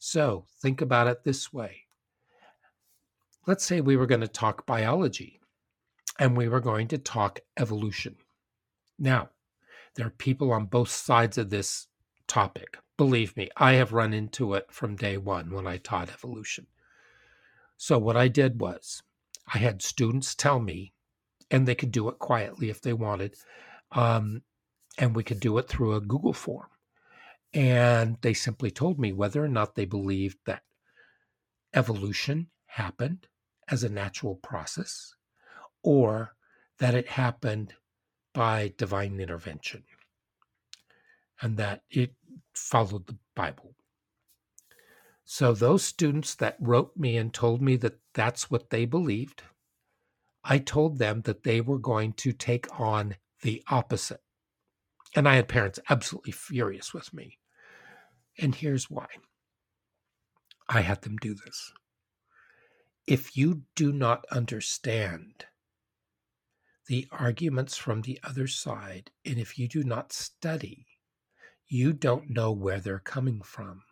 So 0.00 0.46
think 0.60 0.80
about 0.80 1.06
it 1.06 1.22
this 1.22 1.52
way. 1.52 1.82
Let's 3.46 3.64
say 3.64 3.80
we 3.80 3.96
were 3.96 4.06
going 4.06 4.22
to 4.22 4.28
talk 4.28 4.66
biology 4.66 5.40
and 6.18 6.36
we 6.36 6.48
were 6.48 6.60
going 6.60 6.88
to 6.88 6.98
talk 6.98 7.38
evolution. 7.56 8.16
Now, 8.98 9.30
there 9.94 10.08
are 10.08 10.10
people 10.10 10.52
on 10.52 10.66
both 10.66 10.90
sides 10.90 11.38
of 11.38 11.50
this 11.50 11.86
topic. 12.26 12.76
Believe 12.96 13.36
me, 13.36 13.50
I 13.56 13.74
have 13.74 13.92
run 13.92 14.12
into 14.12 14.54
it 14.54 14.66
from 14.72 14.96
day 14.96 15.16
one 15.16 15.52
when 15.52 15.68
I 15.68 15.76
taught 15.76 16.10
evolution. 16.10 16.66
So 17.76 17.98
what 17.98 18.16
I 18.16 18.28
did 18.28 18.60
was 18.60 19.02
I 19.52 19.58
had 19.58 19.82
students 19.82 20.34
tell 20.34 20.58
me, 20.58 20.92
and 21.50 21.66
they 21.66 21.74
could 21.74 21.92
do 21.92 22.08
it 22.08 22.18
quietly 22.18 22.70
if 22.70 22.80
they 22.80 22.92
wanted, 22.92 23.36
um, 23.92 24.42
and 24.98 25.14
we 25.14 25.22
could 25.22 25.40
do 25.40 25.56
it 25.58 25.68
through 25.68 25.94
a 25.94 26.00
Google 26.00 26.32
form. 26.32 26.68
And 27.54 28.16
they 28.22 28.34
simply 28.34 28.70
told 28.70 28.98
me 28.98 29.12
whether 29.12 29.44
or 29.44 29.48
not 29.48 29.74
they 29.74 29.84
believed 29.84 30.38
that 30.46 30.62
evolution 31.74 32.48
happened 32.66 33.28
as 33.68 33.84
a 33.84 33.88
natural 33.88 34.36
process 34.36 35.14
or 35.82 36.34
that 36.78 36.94
it 36.94 37.08
happened 37.08 37.74
by 38.32 38.72
divine 38.76 39.20
intervention 39.20 39.84
and 41.40 41.56
that 41.56 41.82
it 41.90 42.14
followed 42.54 43.06
the 43.06 43.16
Bible. 43.34 43.74
So, 45.28 45.54
those 45.54 45.82
students 45.82 46.36
that 46.36 46.56
wrote 46.60 46.96
me 46.96 47.16
and 47.16 47.34
told 47.34 47.60
me 47.60 47.74
that 47.78 47.98
that's 48.14 48.48
what 48.48 48.70
they 48.70 48.84
believed, 48.84 49.42
I 50.44 50.58
told 50.58 50.98
them 50.98 51.22
that 51.22 51.42
they 51.42 51.60
were 51.60 51.80
going 51.80 52.12
to 52.12 52.32
take 52.32 52.68
on 52.78 53.16
the 53.42 53.60
opposite. 53.68 54.22
And 55.16 55.28
I 55.28 55.34
had 55.34 55.48
parents 55.48 55.80
absolutely 55.90 56.30
furious 56.30 56.94
with 56.94 57.12
me. 57.12 57.40
And 58.38 58.54
here's 58.54 58.88
why 58.88 59.08
I 60.68 60.82
had 60.82 61.02
them 61.02 61.16
do 61.16 61.34
this. 61.34 61.72
If 63.08 63.36
you 63.36 63.62
do 63.74 63.92
not 63.92 64.24
understand 64.30 65.46
the 66.86 67.08
arguments 67.10 67.76
from 67.76 68.02
the 68.02 68.20
other 68.22 68.46
side, 68.46 69.10
and 69.24 69.38
if 69.38 69.58
you 69.58 69.66
do 69.66 69.82
not 69.82 70.12
study, 70.12 70.86
you 71.66 71.92
don't 71.92 72.30
know 72.30 72.52
where 72.52 72.78
they're 72.78 73.00
coming 73.00 73.42
from 73.42 73.82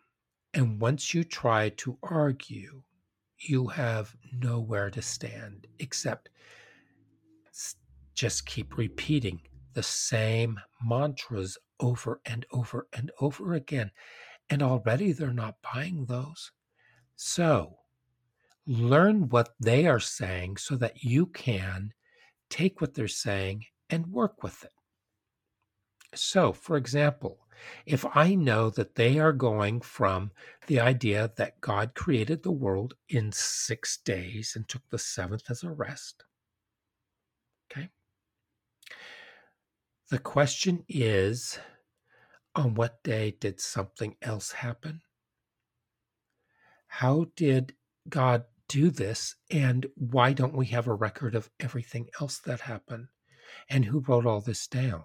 And 0.55 0.79
once 0.79 1.13
you 1.13 1.25
try 1.25 1.69
to 1.69 1.97
argue, 2.01 2.81
you 3.37 3.67
have 3.67 4.15
nowhere 4.31 4.89
to 4.89 5.01
stand 5.01 5.67
except 5.79 6.29
just 8.13 8.45
keep 8.45 8.77
repeating 8.77 9.41
the 9.73 9.83
same 9.83 10.57
mantras 10.81 11.57
over 11.81 12.21
and 12.25 12.45
over 12.53 12.87
and 12.93 13.11
over 13.19 13.53
again. 13.53 13.91
And 14.49 14.63
already 14.63 15.11
they're 15.11 15.33
not 15.33 15.55
buying 15.73 16.05
those. 16.05 16.51
So 17.17 17.75
learn 18.65 19.27
what 19.27 19.49
they 19.59 19.85
are 19.85 19.99
saying 19.99 20.55
so 20.57 20.77
that 20.77 21.03
you 21.03 21.25
can 21.25 21.91
take 22.49 22.79
what 22.79 22.93
they're 22.93 23.09
saying 23.09 23.65
and 23.89 24.07
work 24.07 24.41
with 24.41 24.63
it. 24.63 24.71
So, 26.13 26.53
for 26.53 26.77
example, 26.77 27.44
if 27.85 28.05
I 28.15 28.35
know 28.35 28.69
that 28.71 28.95
they 28.95 29.19
are 29.19 29.33
going 29.33 29.81
from 29.81 30.31
the 30.67 30.79
idea 30.79 31.31
that 31.37 31.61
God 31.61 31.93
created 31.95 32.43
the 32.43 32.51
world 32.51 32.95
in 33.09 33.31
six 33.31 33.97
days 33.97 34.53
and 34.55 34.67
took 34.67 34.89
the 34.89 34.99
seventh 34.99 35.49
as 35.49 35.63
a 35.63 35.71
rest, 35.71 36.23
okay, 37.71 37.89
the 40.09 40.19
question 40.19 40.83
is 40.87 41.59
on 42.55 42.73
what 42.75 43.03
day 43.03 43.35
did 43.39 43.59
something 43.59 44.15
else 44.21 44.51
happen? 44.51 45.01
How 46.87 47.25
did 47.35 47.75
God 48.07 48.45
do 48.67 48.89
this? 48.89 49.35
And 49.51 49.87
why 49.95 50.33
don't 50.33 50.55
we 50.55 50.67
have 50.67 50.87
a 50.87 50.93
record 50.93 51.35
of 51.35 51.49
everything 51.59 52.07
else 52.21 52.39
that 52.39 52.61
happened? 52.61 53.07
And 53.69 53.85
who 53.85 53.99
wrote 53.99 54.25
all 54.25 54.41
this 54.41 54.67
down? 54.67 55.03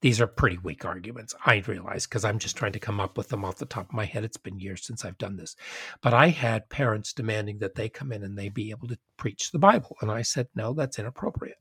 These 0.00 0.20
are 0.20 0.28
pretty 0.28 0.58
weak 0.58 0.84
arguments, 0.84 1.34
I 1.44 1.62
realize, 1.66 2.06
because 2.06 2.24
I'm 2.24 2.38
just 2.38 2.56
trying 2.56 2.72
to 2.72 2.78
come 2.78 3.00
up 3.00 3.18
with 3.18 3.28
them 3.28 3.44
off 3.44 3.56
the 3.56 3.66
top 3.66 3.88
of 3.88 3.94
my 3.94 4.04
head. 4.04 4.24
It's 4.24 4.36
been 4.36 4.60
years 4.60 4.86
since 4.86 5.04
I've 5.04 5.18
done 5.18 5.36
this. 5.36 5.56
But 6.02 6.14
I 6.14 6.28
had 6.28 6.68
parents 6.68 7.12
demanding 7.12 7.58
that 7.58 7.74
they 7.74 7.88
come 7.88 8.12
in 8.12 8.22
and 8.22 8.38
they 8.38 8.48
be 8.48 8.70
able 8.70 8.88
to 8.88 8.98
preach 9.16 9.50
the 9.50 9.58
Bible. 9.58 9.96
And 10.00 10.10
I 10.10 10.22
said, 10.22 10.48
no, 10.54 10.72
that's 10.72 10.98
inappropriate 10.98 11.58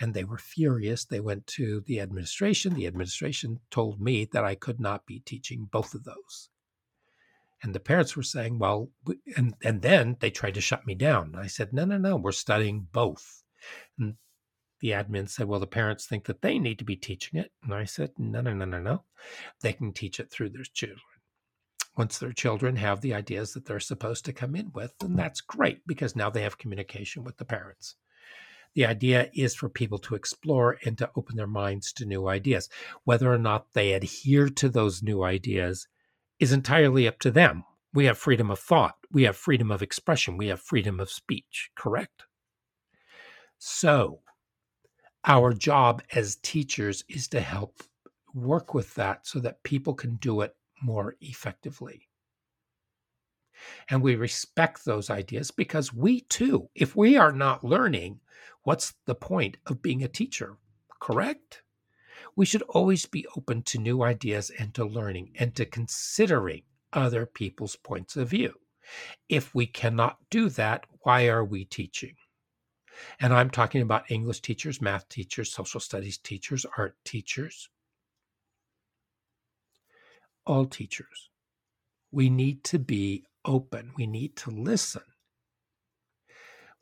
and 0.00 0.14
they 0.14 0.24
were 0.24 0.38
furious. 0.38 1.04
They 1.04 1.20
went 1.20 1.46
to 1.48 1.82
the 1.86 2.00
administration. 2.00 2.74
The 2.74 2.86
administration 2.86 3.60
told 3.70 4.00
me 4.00 4.26
that 4.32 4.44
I 4.44 4.54
could 4.54 4.80
not 4.80 5.06
be 5.06 5.20
teaching 5.20 5.68
both 5.70 5.94
of 5.94 6.04
those. 6.04 6.50
And 7.62 7.74
the 7.74 7.80
parents 7.80 8.16
were 8.16 8.22
saying, 8.22 8.58
well, 8.58 8.90
and, 9.36 9.54
and 9.64 9.80
then 9.80 10.16
they 10.20 10.30
tried 10.30 10.54
to 10.54 10.60
shut 10.60 10.86
me 10.86 10.94
down. 10.94 11.34
I 11.34 11.46
said, 11.46 11.72
no, 11.72 11.84
no, 11.86 11.96
no, 11.96 12.16
we're 12.16 12.32
studying 12.32 12.86
both. 12.92 13.42
And 13.98 14.16
the 14.80 14.90
admin 14.90 15.28
said, 15.28 15.48
well, 15.48 15.60
the 15.60 15.66
parents 15.66 16.06
think 16.06 16.26
that 16.26 16.42
they 16.42 16.58
need 16.58 16.78
to 16.78 16.84
be 16.84 16.96
teaching 16.96 17.38
it. 17.38 17.52
And 17.62 17.74
I 17.74 17.84
said, 17.84 18.12
no, 18.18 18.40
no, 18.40 18.52
no, 18.52 18.64
no, 18.64 18.80
no. 18.80 19.04
They 19.62 19.72
can 19.72 19.92
teach 19.92 20.20
it 20.20 20.30
through 20.30 20.50
their 20.50 20.64
children. 20.64 21.00
Once 21.96 22.18
their 22.18 22.32
children 22.32 22.76
have 22.76 23.00
the 23.00 23.14
ideas 23.14 23.54
that 23.54 23.64
they're 23.64 23.80
supposed 23.80 24.24
to 24.26 24.32
come 24.32 24.54
in 24.54 24.70
with, 24.74 24.92
then 25.00 25.16
that's 25.16 25.40
great 25.40 25.86
because 25.86 26.14
now 26.14 26.28
they 26.28 26.42
have 26.42 26.58
communication 26.58 27.24
with 27.24 27.38
the 27.38 27.44
parents. 27.44 27.96
The 28.74 28.84
idea 28.84 29.30
is 29.32 29.54
for 29.54 29.70
people 29.70 29.98
to 30.00 30.14
explore 30.14 30.76
and 30.84 30.98
to 30.98 31.10
open 31.16 31.36
their 31.36 31.46
minds 31.46 31.94
to 31.94 32.04
new 32.04 32.28
ideas. 32.28 32.68
Whether 33.04 33.32
or 33.32 33.38
not 33.38 33.72
they 33.72 33.94
adhere 33.94 34.50
to 34.50 34.68
those 34.68 35.02
new 35.02 35.22
ideas 35.22 35.88
is 36.38 36.52
entirely 36.52 37.08
up 37.08 37.18
to 37.20 37.30
them. 37.30 37.64
We 37.94 38.04
have 38.04 38.18
freedom 38.18 38.50
of 38.50 38.58
thought, 38.58 38.96
we 39.10 39.22
have 39.22 39.36
freedom 39.36 39.70
of 39.70 39.80
expression, 39.80 40.36
we 40.36 40.48
have 40.48 40.60
freedom 40.60 41.00
of 41.00 41.10
speech, 41.10 41.70
correct? 41.74 42.24
So, 43.56 44.20
our 45.26 45.52
job 45.52 46.02
as 46.14 46.36
teachers 46.36 47.04
is 47.08 47.28
to 47.28 47.40
help 47.40 47.82
work 48.32 48.74
with 48.74 48.94
that 48.94 49.26
so 49.26 49.40
that 49.40 49.62
people 49.64 49.94
can 49.94 50.16
do 50.16 50.40
it 50.40 50.54
more 50.82 51.16
effectively. 51.20 52.08
And 53.88 54.02
we 54.02 54.14
respect 54.14 54.84
those 54.84 55.10
ideas 55.10 55.50
because 55.50 55.92
we 55.92 56.20
too, 56.20 56.68
if 56.74 56.94
we 56.94 57.16
are 57.16 57.32
not 57.32 57.64
learning, 57.64 58.20
what's 58.62 58.94
the 59.06 59.14
point 59.14 59.56
of 59.66 59.82
being 59.82 60.04
a 60.04 60.08
teacher? 60.08 60.58
Correct? 61.00 61.62
We 62.36 62.46
should 62.46 62.62
always 62.62 63.06
be 63.06 63.26
open 63.36 63.62
to 63.64 63.78
new 63.78 64.02
ideas 64.02 64.50
and 64.50 64.74
to 64.74 64.84
learning 64.84 65.32
and 65.38 65.54
to 65.56 65.64
considering 65.64 66.62
other 66.92 67.26
people's 67.26 67.76
points 67.76 68.16
of 68.16 68.28
view. 68.28 68.54
If 69.28 69.54
we 69.54 69.66
cannot 69.66 70.18
do 70.30 70.48
that, 70.50 70.84
why 71.00 71.28
are 71.28 71.44
we 71.44 71.64
teaching? 71.64 72.16
And 73.20 73.32
I'm 73.32 73.50
talking 73.50 73.82
about 73.82 74.10
English 74.10 74.40
teachers, 74.40 74.80
math 74.80 75.08
teachers, 75.08 75.52
social 75.52 75.80
studies 75.80 76.18
teachers, 76.18 76.66
art 76.76 76.96
teachers, 77.04 77.68
all 80.46 80.66
teachers. 80.66 81.30
We 82.10 82.30
need 82.30 82.64
to 82.64 82.78
be 82.78 83.24
open. 83.44 83.92
We 83.96 84.06
need 84.06 84.36
to 84.36 84.50
listen. 84.50 85.02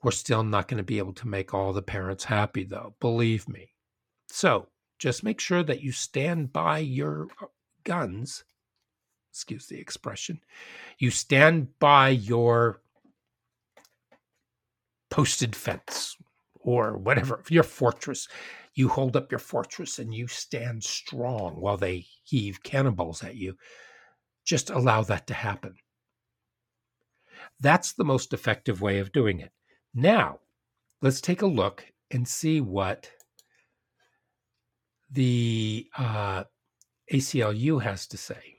We're 0.02 0.10
still 0.10 0.44
not 0.44 0.68
going 0.68 0.78
to 0.78 0.84
be 0.84 0.98
able 0.98 1.14
to 1.14 1.28
make 1.28 1.54
all 1.54 1.72
the 1.72 1.82
parents 1.82 2.24
happy, 2.24 2.64
though, 2.64 2.94
believe 3.00 3.48
me. 3.48 3.70
So 4.28 4.68
just 4.98 5.24
make 5.24 5.40
sure 5.40 5.62
that 5.62 5.82
you 5.82 5.92
stand 5.92 6.52
by 6.52 6.78
your 6.78 7.28
uh, 7.40 7.46
guns. 7.84 8.44
Excuse 9.32 9.66
the 9.66 9.80
expression. 9.80 10.40
You 10.98 11.10
stand 11.10 11.78
by 11.78 12.10
your 12.10 12.82
posted 15.14 15.54
fence 15.54 16.16
or 16.58 16.98
whatever, 16.98 17.40
your 17.48 17.62
fortress. 17.62 18.26
You 18.74 18.88
hold 18.88 19.14
up 19.14 19.30
your 19.30 19.38
fortress 19.38 20.00
and 20.00 20.12
you 20.12 20.26
stand 20.26 20.82
strong 20.82 21.54
while 21.54 21.76
they 21.76 22.04
heave 22.24 22.64
cannonballs 22.64 23.22
at 23.22 23.36
you. 23.36 23.54
Just 24.44 24.70
allow 24.70 25.02
that 25.02 25.28
to 25.28 25.34
happen. 25.34 25.76
That's 27.60 27.92
the 27.92 28.04
most 28.04 28.32
effective 28.32 28.80
way 28.80 28.98
of 28.98 29.12
doing 29.12 29.38
it. 29.38 29.52
Now, 29.94 30.40
let's 31.00 31.20
take 31.20 31.42
a 31.42 31.46
look 31.46 31.84
and 32.10 32.26
see 32.26 32.60
what 32.60 33.08
the 35.12 35.86
uh, 35.96 36.42
ACLU 37.12 37.80
has 37.80 38.08
to 38.08 38.16
say. 38.16 38.56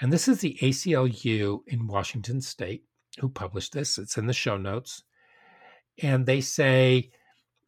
And 0.00 0.12
this 0.12 0.26
is 0.26 0.40
the 0.40 0.58
ACLU 0.60 1.60
in 1.68 1.86
Washington 1.86 2.40
State 2.40 2.82
who 3.20 3.28
published 3.28 3.72
this. 3.72 3.98
It's 3.98 4.18
in 4.18 4.26
the 4.26 4.32
show 4.32 4.56
notes. 4.56 5.04
And 6.02 6.26
they 6.26 6.40
say, 6.40 7.10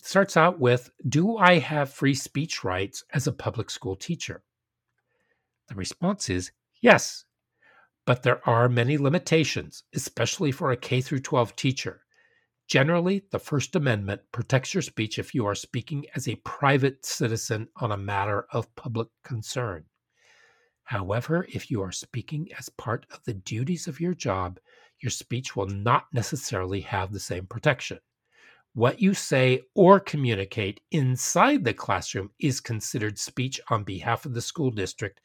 starts 0.03 0.37
out 0.37 0.59
with 0.59 0.91
Do 1.09 1.37
I 1.37 1.59
have 1.59 1.93
free 1.93 2.15
speech 2.15 2.65
rights 2.65 3.05
as 3.13 3.27
a 3.27 3.33
public 3.33 3.71
school 3.71 3.97
teacher? 3.97 4.43
The 5.69 5.75
response 5.75 6.29
is 6.29 6.51
yes, 6.81 7.25
but 8.05 8.23
there 8.23 8.47
are 8.49 8.69
many 8.69 8.99
limitations, 8.99 9.85
especially 9.95 10.51
for 10.51 10.73
a 10.73 10.77
K 10.77 11.01
through 11.01 11.21
12 11.21 11.55
teacher. 11.57 12.05
Generally, 12.67 13.25
the 13.31 13.39
First 13.39 13.77
Amendment 13.77 14.23
protects 14.33 14.75
your 14.75 14.83
speech 14.83 15.19
if 15.19 15.35
you 15.35 15.47
are 15.47 15.55
speaking 15.55 16.07
as 16.15 16.27
a 16.27 16.37
private 16.37 17.05
citizen 17.05 17.69
on 17.77 17.93
a 17.93 17.97
matter 17.97 18.47
of 18.53 18.75
public 18.77 19.09
concern. 19.23 19.85
However, 20.85 21.47
if 21.49 21.71
you 21.71 21.81
are 21.83 21.93
speaking 21.93 22.49
as 22.59 22.69
part 22.69 23.07
of 23.13 23.23
the 23.25 23.35
duties 23.35 23.87
of 23.87 24.01
your 24.01 24.15
job, 24.15 24.59
your 25.01 25.11
speech 25.11 25.55
will 25.55 25.67
not 25.67 26.07
necessarily 26.13 26.81
have 26.81 27.13
the 27.13 27.21
same 27.21 27.47
protection. 27.47 27.99
What 28.75 29.03
you 29.03 29.13
say 29.13 29.63
or 29.75 30.01
communicate 30.01 30.81
inside 30.91 31.63
the 31.63 31.75
classroom 31.75 32.31
is 32.39 32.59
considered 32.61 33.19
speech 33.19 33.61
on 33.69 33.85
behalf 33.85 34.25
of 34.25 34.33
the 34.33 34.41
school 34.41 34.71
district 34.71 35.21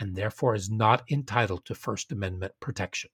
and 0.00 0.16
therefore 0.16 0.56
is 0.56 0.68
not 0.68 1.04
entitled 1.08 1.64
to 1.66 1.76
First 1.76 2.10
Amendment 2.10 2.54
protection. 2.58 3.10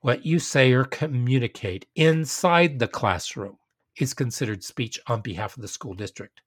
What 0.00 0.24
you 0.24 0.38
say 0.38 0.72
or 0.72 0.84
communicate 0.84 1.86
inside 1.96 2.78
the 2.78 2.86
classroom 2.86 3.58
is 3.96 4.14
considered 4.14 4.62
speech 4.62 5.00
on 5.08 5.20
behalf 5.20 5.56
of 5.56 5.62
the 5.62 5.68
school 5.68 5.94
district 5.94 6.40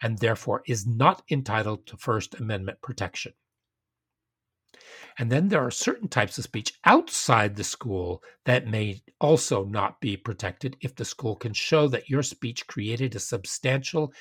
and 0.00 0.16
therefore 0.18 0.62
is 0.66 0.86
not 0.86 1.22
entitled 1.28 1.86
to 1.86 1.96
First 1.96 2.36
Amendment 2.36 2.80
protection. 2.82 3.32
And 5.18 5.30
then 5.30 5.48
there 5.48 5.64
are 5.64 5.70
certain 5.70 6.08
types 6.08 6.38
of 6.38 6.44
speech 6.44 6.72
outside 6.84 7.56
the 7.56 7.64
school 7.64 8.22
that 8.44 8.66
may 8.66 9.02
also 9.20 9.64
not 9.64 10.00
be 10.00 10.16
protected 10.16 10.76
if 10.80 10.94
the 10.94 11.04
school 11.04 11.36
can 11.36 11.52
show 11.52 11.88
that 11.88 12.08
your 12.08 12.22
speech 12.22 12.66
created 12.66 13.14
a 13.14 13.20
substantial 13.20 14.12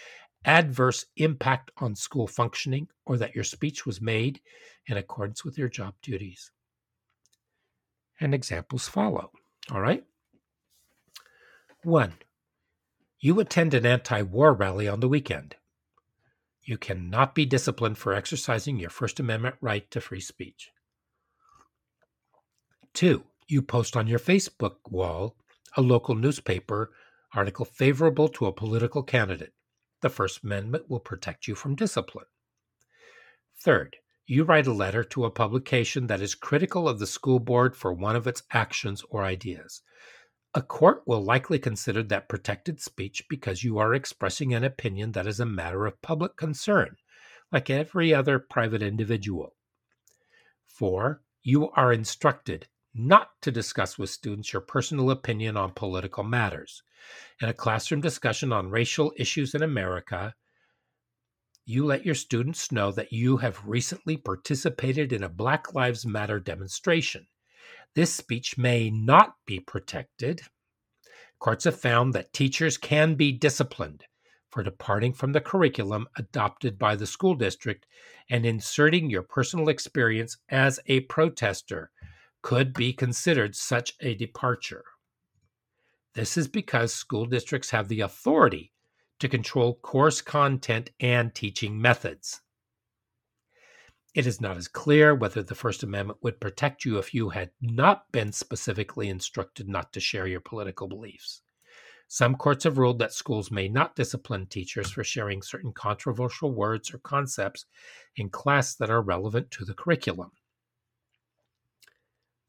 adverse 0.44 1.06
impact 1.18 1.72
on 1.78 1.96
school 1.96 2.28
functioning 2.28 2.88
or 3.06 3.18
that 3.18 3.36
your 3.36 3.44
speech 3.44 3.86
was 3.86 4.02
made 4.02 4.42
in 4.88 4.98
accordance 4.98 5.46
with 5.46 5.58
your 5.58 5.70
job 5.70 5.94
duties. 6.02 6.52
And 8.20 8.34
examples 8.34 8.88
follow. 8.88 9.32
All 9.72 9.82
right. 9.82 10.04
One, 11.84 12.14
you 13.20 13.40
attend 13.40 13.74
an 13.74 13.86
anti 13.86 14.22
war 14.22 14.54
rally 14.54 14.88
on 14.88 15.00
the 15.00 15.08
weekend. 15.08 15.56
You 16.64 16.78
cannot 16.78 17.34
be 17.34 17.46
disciplined 17.46 17.98
for 17.98 18.14
exercising 18.14 18.80
your 18.80 18.90
First 18.90 19.20
Amendment 19.20 19.56
right 19.62 19.90
to 19.92 20.00
free 20.00 20.22
speech. 20.22 20.72
Two, 22.94 23.24
you 23.48 23.62
post 23.62 23.98
on 23.98 24.08
your 24.08 24.20
Facebook 24.20 24.76
wall 24.90 25.36
a 25.76 25.82
local 25.82 26.16
newspaper 26.16 26.92
article 27.34 27.66
favorable 27.66 28.28
to 28.30 28.46
a 28.46 28.52
political 28.52 29.02
candidate. 29.02 29.54
The 30.02 30.10
First 30.10 30.44
Amendment 30.44 30.90
will 30.90 31.00
protect 31.00 31.48
you 31.48 31.56
from 31.56 31.76
discipline. 31.76 32.26
Third, 33.58 33.98
you 34.26 34.44
write 34.44 34.68
a 34.68 34.74
letter 34.74 35.04
to 35.04 35.26
a 35.26 35.32
publication 35.32 36.08
that 36.08 36.22
is 36.22 36.36
critical 36.36 36.88
of 36.88 37.00
the 37.00 37.08
school 37.08 37.40
board 37.40 37.76
for 37.76 37.94
one 37.94 38.16
of 38.16 38.28
its 38.28 38.44
actions 38.52 39.04
or 39.10 39.24
ideas. 39.24 39.82
A 40.54 40.62
court 40.62 41.04
will 41.06 41.24
likely 41.24 41.60
consider 41.60 42.04
that 42.04 42.28
protected 42.28 42.82
speech 42.82 43.24
because 43.30 43.64
you 43.64 43.78
are 43.78 43.94
expressing 43.94 44.54
an 44.54 44.66
opinion 44.66 45.14
that 45.14 45.26
is 45.26 45.40
a 45.40 45.46
matter 45.46 45.86
of 45.86 46.02
public 46.02 46.36
concern, 46.36 46.98
like 47.54 47.70
every 47.70 48.14
other 48.14 48.38
private 48.38 48.82
individual. 48.82 49.56
Four, 50.68 51.22
you 51.42 51.70
are 51.72 51.94
instructed 51.94 52.68
not 52.94 53.30
to 53.42 53.52
discuss 53.52 53.98
with 53.98 54.10
students 54.10 54.52
your 54.52 54.62
personal 54.62 55.10
opinion 55.12 55.56
on 55.56 55.72
political 55.72 56.24
matters. 56.24 56.84
In 57.42 57.48
a 57.48 57.54
classroom 57.54 58.02
discussion 58.02 58.52
on 58.52 58.70
racial 58.70 59.14
issues 59.16 59.56
in 59.56 59.64
America, 59.64 60.36
you 61.66 61.86
let 61.86 62.06
your 62.06 62.16
students 62.16 62.74
know 62.74 62.92
that 62.92 63.14
you 63.14 63.38
have 63.38 63.66
recently 63.66 64.18
participated 64.18 65.14
in 65.14 65.24
a 65.24 65.30
Black 65.30 65.74
Lives 65.74 66.06
Matter 66.06 66.42
demonstration. 66.42 67.28
This 67.94 68.16
speech 68.16 68.58
may 68.58 68.90
not 68.90 69.36
be 69.46 69.60
protected. 69.60 70.42
Courts 71.40 71.66
have 71.66 71.80
found 71.80 72.14
that 72.14 72.34
teachers 72.34 72.78
can 72.78 73.16
be 73.16 73.32
disciplined 73.32 74.06
for 74.50 74.64
departing 74.64 75.14
from 75.14 75.32
the 75.32 75.42
curriculum 75.42 76.08
adopted 76.18 76.78
by 76.78 76.96
the 76.96 77.08
school 77.08 77.36
district 77.36 77.86
and 78.30 78.46
inserting 78.46 79.10
your 79.10 79.24
personal 79.24 79.70
experience 79.70 80.38
as 80.50 80.80
a 80.88 81.02
protester 81.02 81.92
could 82.42 82.74
be 82.74 82.94
considered 82.94 83.56
such 83.56 83.94
a 84.02 84.16
departure. 84.16 84.84
This 86.14 86.38
is 86.38 86.48
because 86.48 86.94
school 86.94 87.26
districts 87.26 87.70
have 87.70 87.88
the 87.88 88.02
authority 88.02 88.74
to 89.20 89.30
control 89.30 89.76
course 89.76 90.22
content 90.22 90.90
and 91.00 91.34
teaching 91.34 91.80
methods. 91.80 92.42
It 94.14 94.28
is 94.28 94.42
not 94.42 94.58
as 94.58 94.68
clear 94.68 95.16
whether 95.16 95.42
the 95.42 95.56
First 95.56 95.84
Amendment 95.84 96.20
would 96.22 96.42
protect 96.42 96.84
you 96.84 96.98
if 96.98 97.14
you 97.14 97.30
had 97.30 97.52
not 97.62 98.12
been 98.12 98.34
specifically 98.34 99.08
instructed 99.08 99.70
not 99.70 99.94
to 99.94 100.02
share 100.02 100.28
your 100.28 100.42
political 100.42 100.88
beliefs. 100.88 101.42
Some 102.10 102.36
courts 102.36 102.66
have 102.66 102.78
ruled 102.78 103.00
that 103.00 103.14
schools 103.14 103.52
may 103.52 103.70
not 103.70 103.96
discipline 103.96 104.48
teachers 104.48 104.92
for 104.92 105.02
sharing 105.02 105.42
certain 105.42 105.72
controversial 105.72 106.54
words 106.54 106.94
or 106.94 106.98
concepts 106.98 107.66
in 108.18 108.30
class 108.30 108.76
that 108.76 108.90
are 108.90 109.02
relevant 109.02 109.50
to 109.52 109.64
the 109.64 109.74
curriculum. 109.74 110.32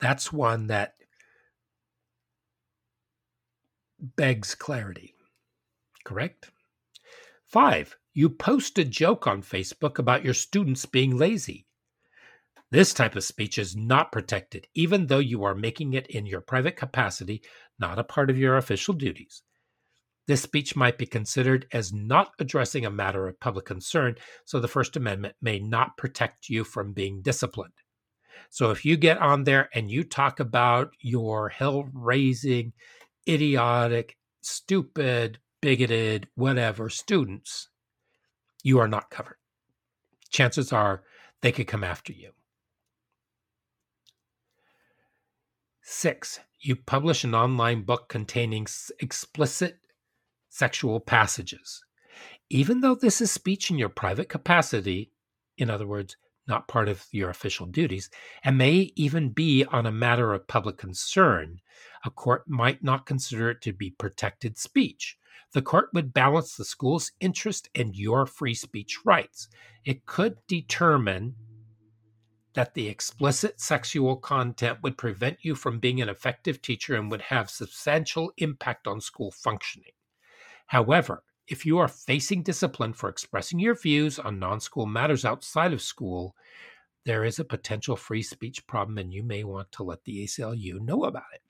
That's 0.00 0.32
one 0.32 0.66
that 0.66 0.94
begs 4.00 4.56
clarity, 4.56 5.14
correct? 6.02 6.50
Five, 7.46 7.96
you 8.14 8.28
post 8.28 8.78
a 8.78 8.84
joke 8.84 9.26
on 9.26 9.42
Facebook 9.42 9.98
about 9.98 10.24
your 10.24 10.34
students 10.34 10.86
being 10.86 11.16
lazy. 11.16 11.66
This 12.70 12.94
type 12.94 13.16
of 13.16 13.24
speech 13.24 13.58
is 13.58 13.76
not 13.76 14.12
protected, 14.12 14.66
even 14.74 15.06
though 15.06 15.18
you 15.18 15.44
are 15.44 15.54
making 15.54 15.92
it 15.92 16.06
in 16.06 16.24
your 16.24 16.40
private 16.40 16.76
capacity, 16.76 17.42
not 17.78 17.98
a 17.98 18.04
part 18.04 18.30
of 18.30 18.38
your 18.38 18.56
official 18.56 18.94
duties. 18.94 19.42
This 20.26 20.42
speech 20.42 20.76
might 20.76 20.98
be 20.98 21.06
considered 21.06 21.66
as 21.72 21.92
not 21.92 22.32
addressing 22.38 22.86
a 22.86 22.90
matter 22.90 23.26
of 23.26 23.40
public 23.40 23.66
concern, 23.66 24.14
so 24.44 24.60
the 24.60 24.68
First 24.68 24.96
Amendment 24.96 25.34
may 25.42 25.58
not 25.58 25.96
protect 25.96 26.48
you 26.48 26.64
from 26.64 26.92
being 26.92 27.22
disciplined. 27.22 27.74
So 28.48 28.70
if 28.70 28.84
you 28.84 28.96
get 28.96 29.18
on 29.18 29.44
there 29.44 29.68
and 29.74 29.90
you 29.90 30.04
talk 30.04 30.38
about 30.40 30.92
your 31.00 31.48
hell 31.48 31.88
raising, 31.92 32.72
idiotic, 33.28 34.16
stupid, 34.42 35.38
bigoted, 35.60 36.28
whatever 36.34 36.88
students, 36.88 37.68
you 38.62 38.78
are 38.78 38.88
not 38.88 39.10
covered. 39.10 39.36
Chances 40.30 40.72
are 40.72 41.02
they 41.40 41.52
could 41.52 41.66
come 41.66 41.84
after 41.84 42.12
you. 42.12 42.30
Six, 45.82 46.40
you 46.60 46.76
publish 46.76 47.24
an 47.24 47.34
online 47.34 47.82
book 47.82 48.08
containing 48.08 48.66
explicit 49.00 49.78
sexual 50.48 51.00
passages. 51.00 51.82
Even 52.48 52.80
though 52.80 52.94
this 52.94 53.20
is 53.20 53.30
speech 53.30 53.70
in 53.70 53.78
your 53.78 53.88
private 53.88 54.28
capacity, 54.28 55.10
in 55.58 55.70
other 55.70 55.86
words, 55.86 56.16
not 56.46 56.68
part 56.68 56.88
of 56.88 57.06
your 57.12 57.30
official 57.30 57.66
duties, 57.66 58.10
and 58.42 58.58
may 58.58 58.92
even 58.96 59.30
be 59.30 59.64
on 59.64 59.86
a 59.86 59.92
matter 59.92 60.32
of 60.32 60.48
public 60.48 60.76
concern, 60.76 61.60
a 62.04 62.10
court 62.10 62.48
might 62.48 62.82
not 62.82 63.06
consider 63.06 63.50
it 63.50 63.60
to 63.62 63.72
be 63.72 63.90
protected 63.90 64.58
speech. 64.58 65.16
The 65.52 65.62
court 65.62 65.90
would 65.92 66.14
balance 66.14 66.56
the 66.56 66.64
school's 66.64 67.12
interest 67.20 67.68
and 67.74 67.94
your 67.94 68.26
free 68.26 68.54
speech 68.54 68.98
rights. 69.04 69.48
It 69.84 70.06
could 70.06 70.38
determine 70.46 71.36
that 72.54 72.74
the 72.74 72.88
explicit 72.88 73.60
sexual 73.60 74.16
content 74.16 74.78
would 74.82 74.98
prevent 74.98 75.38
you 75.42 75.54
from 75.54 75.78
being 75.78 76.00
an 76.00 76.08
effective 76.08 76.60
teacher 76.60 76.94
and 76.94 77.10
would 77.10 77.22
have 77.22 77.50
substantial 77.50 78.32
impact 78.36 78.86
on 78.86 79.00
school 79.00 79.30
functioning. 79.30 79.92
However, 80.66 81.22
if 81.52 81.66
you 81.66 81.78
are 81.78 81.86
facing 81.88 82.42
discipline 82.42 82.94
for 82.94 83.10
expressing 83.10 83.58
your 83.58 83.74
views 83.74 84.18
on 84.18 84.38
non 84.38 84.58
school 84.58 84.86
matters 84.86 85.24
outside 85.24 85.74
of 85.74 85.82
school, 85.82 86.34
there 87.04 87.24
is 87.24 87.38
a 87.38 87.44
potential 87.44 87.94
free 87.94 88.22
speech 88.22 88.66
problem 88.66 88.96
and 88.96 89.12
you 89.12 89.22
may 89.22 89.44
want 89.44 89.70
to 89.72 89.82
let 89.82 90.02
the 90.04 90.24
ACLU 90.24 90.80
know 90.80 91.04
about 91.04 91.24
it. 91.34 91.42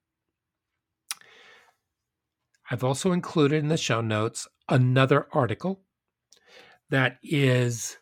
I've 2.69 2.83
also 2.83 3.12
included 3.12 3.62
in 3.62 3.69
the 3.69 3.77
show 3.77 4.01
notes 4.01 4.49
another 4.69 5.29
article 5.33 5.83
that 6.91 7.19
is 7.23 7.97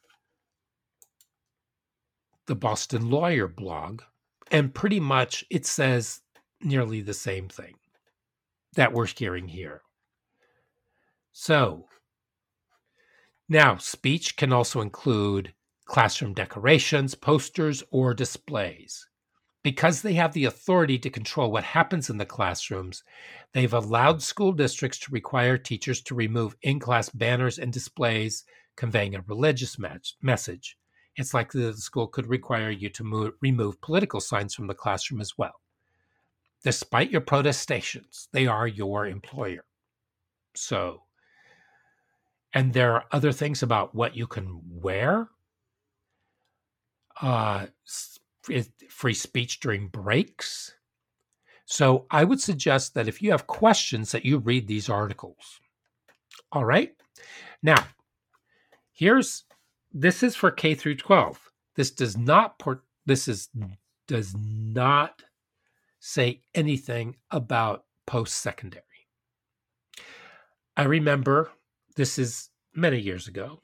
the 2.47 2.55
Boston 2.55 3.11
Lawyer 3.11 3.47
blog. 3.47 4.03
And 4.51 4.75
pretty 4.75 5.01
much 5.01 5.45
it 5.51 5.67
says 5.67 6.23
nearly 6.63 7.03
the 7.03 7.15
same 7.15 7.49
thing 7.49 7.75
that 8.75 8.93
we're 8.93 9.07
hearing 9.07 9.49
here. 9.49 9.83
So, 11.33 11.87
now 13.49 13.77
speech 13.77 14.37
can 14.37 14.53
also 14.53 14.81
include 14.81 15.55
classroom 15.85 16.35
decorations, 16.35 17.15
posters, 17.15 17.83
or 17.91 18.15
displays. 18.15 19.09
Because 19.63 20.01
they 20.01 20.15
have 20.15 20.33
the 20.33 20.45
authority 20.47 20.99
to 21.01 21.11
control 21.11 21.51
what 21.51 21.65
happens 21.65 22.09
in 22.09 22.17
the 22.17 22.25
classrooms, 22.25 23.03
they've 23.53 23.73
allowed 23.73 24.23
school 24.23 24.53
districts 24.53 24.99
to 25.01 25.13
require 25.13 25.59
teachers 25.59 26.01
to 26.03 26.15
remove 26.15 26.57
in 26.63 26.79
class 26.79 27.11
banners 27.11 27.59
and 27.59 27.73
displays 27.73 28.45
conveying 28.77 29.15
a 29.15 29.25
religious 29.27 29.77
message. 30.23 30.79
It's 31.17 31.35
likely 31.35 31.63
that 31.63 31.73
the 31.73 31.81
school 31.83 32.07
could 32.07 32.29
require 32.29 32.71
you 32.71 32.89
to 32.91 33.05
move, 33.05 33.33
remove 33.43 33.81
political 33.81 34.21
signs 34.21 34.55
from 34.55 34.69
the 34.69 34.75
classroom 34.75 35.21
as 35.21 35.37
well. 35.37 35.61
Despite 36.63 37.11
your 37.11 37.21
protestations, 37.21 38.29
they 38.33 38.47
are 38.47 38.67
your 38.67 39.07
employer. 39.07 39.65
So, 40.55 41.03
and 42.53 42.73
there 42.73 42.95
are 42.95 43.05
other 43.13 43.33
things 43.33 43.63
about 43.63 43.95
what 43.95 44.17
you 44.17 44.27
can 44.27 44.61
wear. 44.69 45.29
Uh, 47.21 47.67
free 48.89 49.15
speech 49.15 49.61
during 49.61 49.89
breaks. 49.89 50.75
So 51.67 52.07
I 52.11 52.25
would 52.25 52.41
suggest 52.41 52.95
that 52.95 53.07
if 53.07 53.23
you 53.23 53.31
have 53.31 53.47
questions 53.47 54.11
that 54.13 54.25
you 54.25 54.39
read 54.39 54.67
these 54.67 54.89
articles. 54.89 55.61
All 56.51 56.65
right. 56.65 56.93
Now, 57.63 57.87
here's 58.93 59.45
this 59.93 60.23
is 60.23 60.35
for 60.35 60.51
K 60.51 60.75
through 60.75 60.97
12. 60.97 61.51
This 61.77 61.91
does 61.91 62.17
not 62.17 62.59
port 62.59 62.83
this 63.07 63.29
is 63.29 63.49
does 64.09 64.35
not 64.37 65.23
say 66.01 66.41
anything 66.55 67.17
about 67.31 67.85
post-secondary. 68.07 68.83
I 70.77 70.85
remember 70.85 71.51
this 71.97 72.19
is 72.19 72.51
many 72.75 72.99
years 72.99 73.29
ago. 73.29 73.63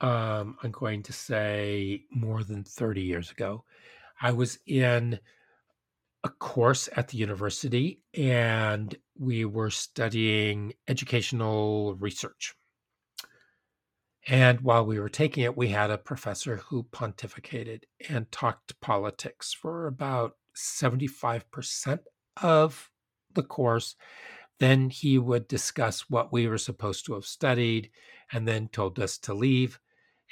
Um, 0.00 0.56
I'm 0.62 0.70
going 0.70 1.02
to 1.04 1.12
say 1.12 2.04
more 2.10 2.44
than 2.44 2.64
30 2.64 3.02
years 3.02 3.30
ago. 3.30 3.64
I 4.20 4.32
was 4.32 4.58
in 4.66 5.18
a 6.24 6.28
course 6.28 6.88
at 6.96 7.08
the 7.08 7.18
university 7.18 8.00
and 8.14 8.94
we 9.16 9.44
were 9.44 9.70
studying 9.70 10.72
educational 10.86 11.94
research. 11.96 12.54
And 14.26 14.60
while 14.60 14.84
we 14.84 15.00
were 15.00 15.08
taking 15.08 15.44
it, 15.44 15.56
we 15.56 15.68
had 15.68 15.90
a 15.90 15.98
professor 15.98 16.56
who 16.56 16.82
pontificated 16.82 17.84
and 18.08 18.30
talked 18.30 18.78
politics 18.80 19.54
for 19.54 19.86
about 19.86 20.36
75% 20.54 22.00
of 22.42 22.90
the 23.34 23.42
course. 23.42 23.94
Then 24.58 24.90
he 24.90 25.18
would 25.18 25.46
discuss 25.46 26.10
what 26.10 26.32
we 26.32 26.48
were 26.48 26.58
supposed 26.58 27.06
to 27.06 27.14
have 27.14 27.24
studied 27.24 27.90
and 28.32 28.46
then 28.46 28.68
told 28.68 28.98
us 28.98 29.18
to 29.18 29.34
leave. 29.34 29.78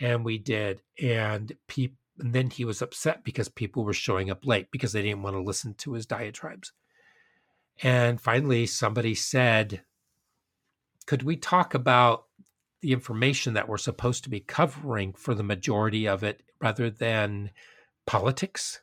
And 0.00 0.24
we 0.24 0.38
did. 0.38 0.82
And 1.00 1.56
people 1.68 1.98
and 2.18 2.32
then 2.32 2.48
he 2.48 2.64
was 2.64 2.80
upset 2.80 3.24
because 3.24 3.50
people 3.50 3.84
were 3.84 3.92
showing 3.92 4.30
up 4.30 4.46
late 4.46 4.70
because 4.70 4.92
they 4.92 5.02
didn't 5.02 5.22
want 5.22 5.36
to 5.36 5.42
listen 5.42 5.74
to 5.74 5.92
his 5.92 6.06
diatribes. 6.06 6.72
And 7.82 8.18
finally, 8.18 8.64
somebody 8.64 9.14
said, 9.14 9.82
Could 11.04 11.22
we 11.22 11.36
talk 11.36 11.74
about 11.74 12.24
the 12.80 12.92
information 12.92 13.54
that 13.54 13.68
we're 13.68 13.78
supposed 13.78 14.24
to 14.24 14.30
be 14.30 14.40
covering 14.40 15.12
for 15.12 15.34
the 15.34 15.42
majority 15.42 16.06
of 16.06 16.22
it 16.22 16.42
rather 16.60 16.90
than 16.90 17.50
politics, 18.06 18.80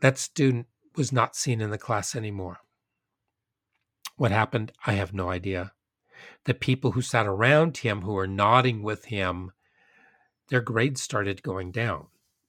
that 0.00 0.18
student 0.18 0.66
was 0.96 1.12
not 1.12 1.34
seen 1.34 1.60
in 1.60 1.70
the 1.70 1.78
class 1.78 2.14
anymore. 2.14 2.58
What 4.18 4.32
happened? 4.32 4.72
I 4.84 4.94
have 4.94 5.14
no 5.14 5.30
idea. 5.30 5.72
The 6.44 6.52
people 6.52 6.90
who 6.90 7.02
sat 7.02 7.24
around 7.24 7.78
him, 7.78 8.02
who 8.02 8.14
were 8.14 8.26
nodding 8.26 8.82
with 8.82 9.06
him, 9.06 9.52
their 10.48 10.60
grades 10.60 11.00
started 11.00 11.44
going 11.44 11.70
down. 11.70 12.08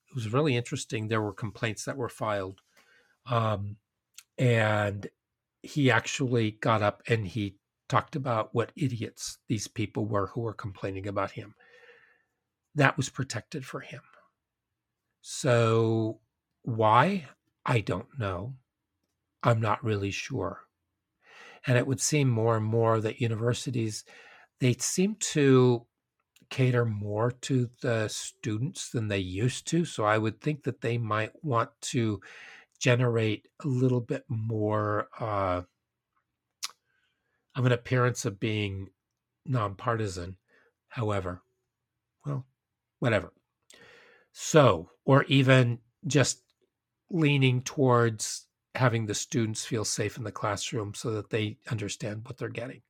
It 0.10 0.15
was 0.15 0.34
really 0.34 0.55
interesting. 0.55 1.08
There 1.08 1.21
were 1.21 1.32
complaints 1.32 1.86
that 1.86 1.95
were 1.95 2.10
filed. 2.10 2.62
Um, 3.27 3.77
and 4.36 5.08
he 5.62 5.91
actually 5.91 6.51
got 6.51 6.82
up 6.82 7.03
and 7.08 7.27
he 7.27 7.58
talked 7.88 8.15
about 8.15 8.49
what 8.51 8.71
idiots 8.75 9.38
these 9.47 9.67
people 9.67 10.08
were 10.08 10.27
who 10.27 10.41
were 10.41 10.53
complaining 10.53 11.08
about 11.08 11.32
him. 11.32 11.53
That 12.73 12.97
was 12.97 13.10
protected 13.10 13.63
for 13.63 13.82
him. 13.82 14.01
So, 15.21 16.19
why? 16.63 17.27
I 17.63 17.82
don't 17.82 18.08
know. 18.17 18.55
I'm 19.43 19.62
not 19.62 19.84
really 19.84 20.12
sure. 20.12 20.63
And 21.67 21.78
it 21.78 21.88
would 21.88 22.02
seem 22.02 22.30
more 22.30 22.58
and 22.58 22.65
more 22.65 23.02
that 23.02 23.22
universities, 23.22 24.04
they 24.60 24.74
seem 24.74 25.15
to 25.19 25.86
cater 26.50 26.86
more 26.86 27.32
to 27.32 27.69
the 27.82 28.08
students 28.08 28.89
than 28.89 29.08
they 29.08 29.19
used 29.19 29.67
to. 29.67 29.86
So 29.86 30.04
I 30.04 30.17
would 30.17 30.41
think 30.41 30.63
that 30.63 30.82
they 30.82 30.98
might 30.98 31.32
want 31.43 31.69
to 31.82 32.22
generate 32.80 33.48
a 33.63 33.67
little 33.67 34.02
bit 34.02 34.24
more 34.28 35.10
uh, 35.19 35.62
of 37.56 37.65
an 37.65 37.72
appearance 37.72 38.26
of 38.26 38.39
being 38.39 38.89
nonpartisan. 39.45 40.38
However, 40.88 41.41
well, 42.26 42.45
whatever. 43.00 43.34
So, 44.32 44.89
or 45.06 45.24
even 45.26 45.80
just 46.08 46.41
leaning 47.10 47.62
towards 47.62 48.48
having 48.75 49.05
the 49.05 49.15
students 49.15 49.65
feel 49.65 49.86
safe 49.86 50.17
in 50.17 50.23
the 50.23 50.32
classroom 50.32 50.93
so 50.93 51.12
that 51.12 51.29
they 51.29 51.58
understand 51.69 52.21
what 52.25 52.38
they're 52.38 52.49
getting. 52.49 52.82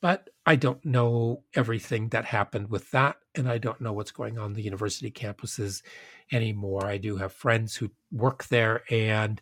But 0.00 0.28
I 0.44 0.56
don't 0.56 0.84
know 0.84 1.44
everything 1.54 2.08
that 2.10 2.26
happened 2.26 2.68
with 2.68 2.90
that, 2.90 3.16
and 3.34 3.48
I 3.48 3.58
don't 3.58 3.80
know 3.80 3.92
what's 3.92 4.10
going 4.10 4.38
on 4.38 4.52
the 4.52 4.62
university 4.62 5.10
campuses 5.10 5.82
anymore. 6.30 6.86
I 6.86 6.98
do 6.98 7.16
have 7.16 7.32
friends 7.32 7.76
who 7.76 7.90
work 8.12 8.44
there 8.48 8.82
and 8.90 9.40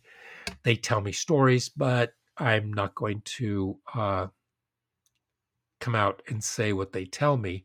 they 0.63 0.77
tell 0.77 1.01
me 1.01 1.13
stories, 1.13 1.69
but 1.69 2.13
I'm 2.37 2.73
not 2.73 2.95
going 2.95 3.23
to 3.25 3.79
uh, 3.95 4.27
come 5.81 5.95
out 5.95 6.23
and 6.29 6.43
say 6.43 6.73
what 6.73 6.93
they 6.93 7.05
tell 7.05 7.37
me 7.37 7.65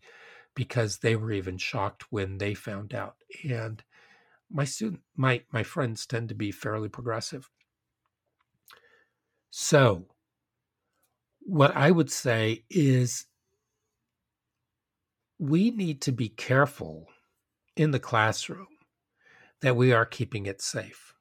because 0.56 0.98
they 0.98 1.16
were 1.16 1.32
even 1.32 1.58
shocked 1.58 2.12
when 2.12 2.40
they 2.40 2.56
found 2.56 2.94
out. 2.94 3.16
And 3.48 3.84
my 4.50 4.66
student, 4.66 5.02
my 5.16 5.44
my 5.52 5.64
friends 5.64 6.06
tend 6.06 6.30
to 6.30 6.36
be 6.36 6.52
fairly 6.52 6.90
progressive. 6.90 7.50
So, 9.50 10.06
what 11.40 11.76
I 11.76 11.92
would 11.92 12.12
say 12.12 12.64
is 12.70 13.26
we 15.40 15.72
need 15.72 16.02
to 16.02 16.12
be 16.12 16.30
careful 16.30 17.08
in 17.76 17.92
the 17.92 18.00
classroom 18.00 18.68
that 19.62 19.76
we 19.76 19.94
are 19.94 20.06
keeping 20.06 20.46
it 20.46 20.62
safe, 20.62 21.14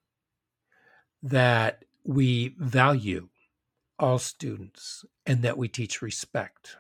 that 1.22 1.84
we 2.04 2.54
value 2.58 3.28
all 3.98 4.18
students, 4.18 5.04
and 5.24 5.42
that 5.42 5.56
we 5.56 5.68
teach 5.68 6.02
respect. 6.02 6.76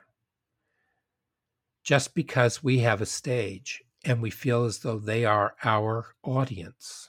Just 1.82 2.14
because 2.14 2.62
we 2.62 2.80
have 2.80 3.00
a 3.00 3.06
stage 3.06 3.82
and 4.06 4.22
we 4.22 4.30
feel 4.30 4.64
as 4.64 4.78
though 4.78 4.98
they 4.98 5.24
are 5.24 5.56
our 5.64 6.14
audience, 6.22 7.08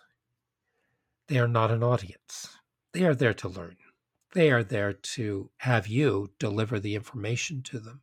they 1.28 1.38
are 1.38 1.48
not 1.48 1.70
an 1.70 1.84
audience. 1.84 2.58
They 2.94 3.04
are 3.04 3.14
there 3.14 3.36
to 3.36 3.48
learn. 3.48 3.78
They 4.34 4.50
are 4.50 4.64
there 4.64 4.94
to 4.94 5.52
have 5.58 5.88
you 5.88 6.32
deliver 6.40 6.80
the 6.80 6.96
information 6.96 7.62
to 7.64 7.80
them. 7.80 8.02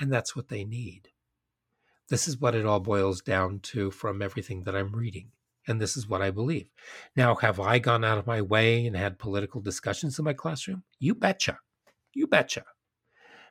And 0.00 0.10
that's 0.10 0.34
what 0.34 0.48
they 0.48 0.64
need. 0.64 1.10
This 2.08 2.26
is 2.26 2.40
what 2.40 2.54
it 2.54 2.64
all 2.64 2.80
boils 2.80 3.20
down 3.20 3.60
to 3.60 3.90
from 3.90 4.22
everything 4.22 4.64
that 4.64 4.74
I'm 4.74 4.94
reading. 4.94 5.32
And 5.68 5.80
this 5.80 5.96
is 5.96 6.08
what 6.08 6.22
I 6.22 6.30
believe. 6.30 6.70
Now, 7.16 7.34
have 7.36 7.60
I 7.60 7.78
gone 7.78 8.04
out 8.04 8.18
of 8.18 8.26
my 8.26 8.40
way 8.40 8.86
and 8.86 8.96
had 8.96 9.18
political 9.18 9.60
discussions 9.60 10.18
in 10.18 10.24
my 10.24 10.32
classroom? 10.32 10.82
You 10.98 11.14
betcha. 11.14 11.58
You 12.14 12.26
betcha. 12.26 12.64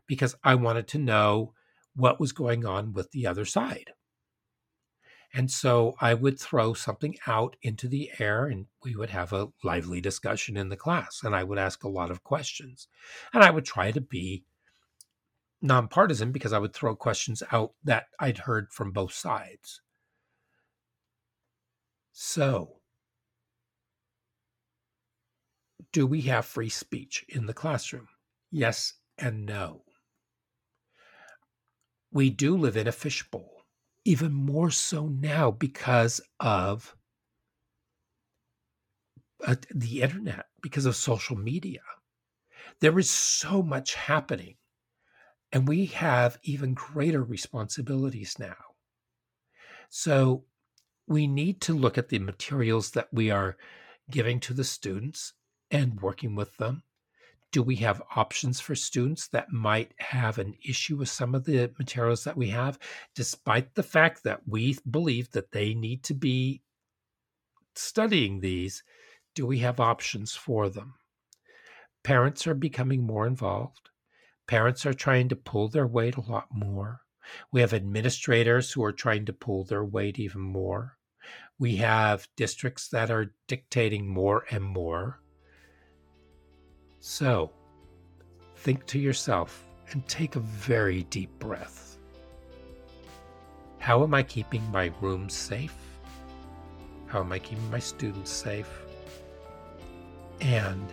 Because 0.07 0.35
I 0.43 0.55
wanted 0.55 0.87
to 0.89 0.99
know 0.99 1.53
what 1.95 2.19
was 2.19 2.31
going 2.31 2.65
on 2.65 2.93
with 2.93 3.11
the 3.11 3.27
other 3.27 3.45
side. 3.45 3.91
And 5.33 5.49
so 5.49 5.95
I 5.99 6.13
would 6.13 6.39
throw 6.39 6.73
something 6.73 7.17
out 7.25 7.55
into 7.63 7.87
the 7.87 8.11
air 8.19 8.45
and 8.45 8.67
we 8.83 8.95
would 8.95 9.09
have 9.09 9.33
a 9.33 9.49
lively 9.63 9.99
discussion 9.99 10.55
in 10.55 10.69
the 10.69 10.77
class. 10.77 11.21
And 11.23 11.35
I 11.35 11.43
would 11.43 11.57
ask 11.57 11.83
a 11.83 11.89
lot 11.89 12.11
of 12.11 12.23
questions. 12.23 12.87
And 13.33 13.43
I 13.43 13.49
would 13.49 13.65
try 13.65 13.91
to 13.91 14.01
be 14.01 14.43
nonpartisan 15.59 16.31
because 16.31 16.53
I 16.53 16.59
would 16.59 16.73
throw 16.73 16.95
questions 16.95 17.41
out 17.51 17.71
that 17.83 18.05
I'd 18.19 18.39
heard 18.39 18.71
from 18.71 18.91
both 18.91 19.13
sides. 19.13 19.81
So, 22.11 22.75
do 25.91 26.05
we 26.05 26.21
have 26.21 26.45
free 26.45 26.69
speech 26.69 27.25
in 27.27 27.47
the 27.47 27.53
classroom? 27.53 28.07
Yes 28.51 28.93
and 29.17 29.45
no. 29.45 29.83
We 32.11 32.29
do 32.29 32.55
live 32.55 32.77
in 32.77 32.87
a 32.87 32.91
fishbowl, 32.91 33.52
even 34.05 34.33
more 34.33 34.71
so 34.71 35.07
now 35.07 35.51
because 35.51 36.19
of 36.39 36.95
uh, 39.45 39.55
the 39.73 40.01
internet, 40.01 40.45
because 40.61 40.85
of 40.85 40.95
social 40.95 41.35
media. 41.35 41.81
There 42.79 42.97
is 42.99 43.09
so 43.09 43.61
much 43.61 43.95
happening, 43.95 44.55
and 45.51 45.67
we 45.67 45.85
have 45.87 46.37
even 46.43 46.73
greater 46.73 47.23
responsibilities 47.23 48.37
now. 48.39 48.55
So, 49.89 50.45
we 51.07 51.27
need 51.27 51.61
to 51.61 51.73
look 51.73 51.97
at 51.97 52.09
the 52.09 52.19
materials 52.19 52.91
that 52.91 53.09
we 53.11 53.29
are 53.29 53.57
giving 54.09 54.39
to 54.41 54.53
the 54.53 54.63
students 54.63 55.33
and 55.69 56.01
working 56.01 56.35
with 56.35 56.55
them. 56.57 56.83
Do 57.53 57.61
we 57.61 57.75
have 57.77 58.01
options 58.15 58.59
for 58.59 58.73
students 58.73 59.27
that 59.27 59.51
might 59.51 59.93
have 59.99 60.39
an 60.39 60.55
issue 60.67 60.97
with 60.97 61.07
some 61.07 61.35
of 61.35 61.45
the 61.45 61.71
materials 61.77 62.23
that 62.23 62.35
we 62.35 62.49
have, 62.49 62.79
despite 63.13 63.75
the 63.75 63.83
fact 63.83 64.23
that 64.23 64.41
we 64.47 64.75
believe 64.89 65.29
that 65.31 65.51
they 65.51 65.75
need 65.75 66.03
to 66.05 66.15
be 66.15 66.63
studying 67.75 68.39
these? 68.39 68.83
Do 69.35 69.45
we 69.45 69.59
have 69.59 69.79
options 69.79 70.33
for 70.33 70.67
them? 70.67 70.95
Parents 72.03 72.47
are 72.47 72.55
becoming 72.55 73.03
more 73.03 73.27
involved. 73.27 73.91
Parents 74.47 74.83
are 74.87 74.93
trying 74.93 75.29
to 75.29 75.35
pull 75.35 75.69
their 75.69 75.87
weight 75.87 76.17
a 76.17 76.21
lot 76.21 76.47
more. 76.51 77.01
We 77.51 77.61
have 77.61 77.73
administrators 77.73 78.71
who 78.71 78.83
are 78.83 78.91
trying 78.91 79.25
to 79.25 79.33
pull 79.33 79.63
their 79.63 79.85
weight 79.85 80.17
even 80.17 80.41
more. 80.41 80.97
We 81.59 81.75
have 81.77 82.27
districts 82.35 82.89
that 82.89 83.11
are 83.11 83.35
dictating 83.47 84.07
more 84.07 84.43
and 84.49 84.63
more. 84.63 85.22
So, 87.05 87.51
think 88.55 88.85
to 88.85 88.97
yourself 88.97 89.65
and 89.91 90.07
take 90.07 90.37
a 90.37 90.39
very 90.39 91.03
deep 91.03 91.37
breath. 91.37 91.97
How 93.77 94.03
am 94.03 94.13
I 94.13 94.23
keeping 94.23 94.63
my 94.71 94.89
room 95.01 95.29
safe? 95.29 95.75
How 97.07 97.19
am 97.19 97.33
I 97.33 97.39
keeping 97.39 97.69
my 97.69 97.79
students 97.79 98.31
safe? 98.31 98.69
And 100.39 100.89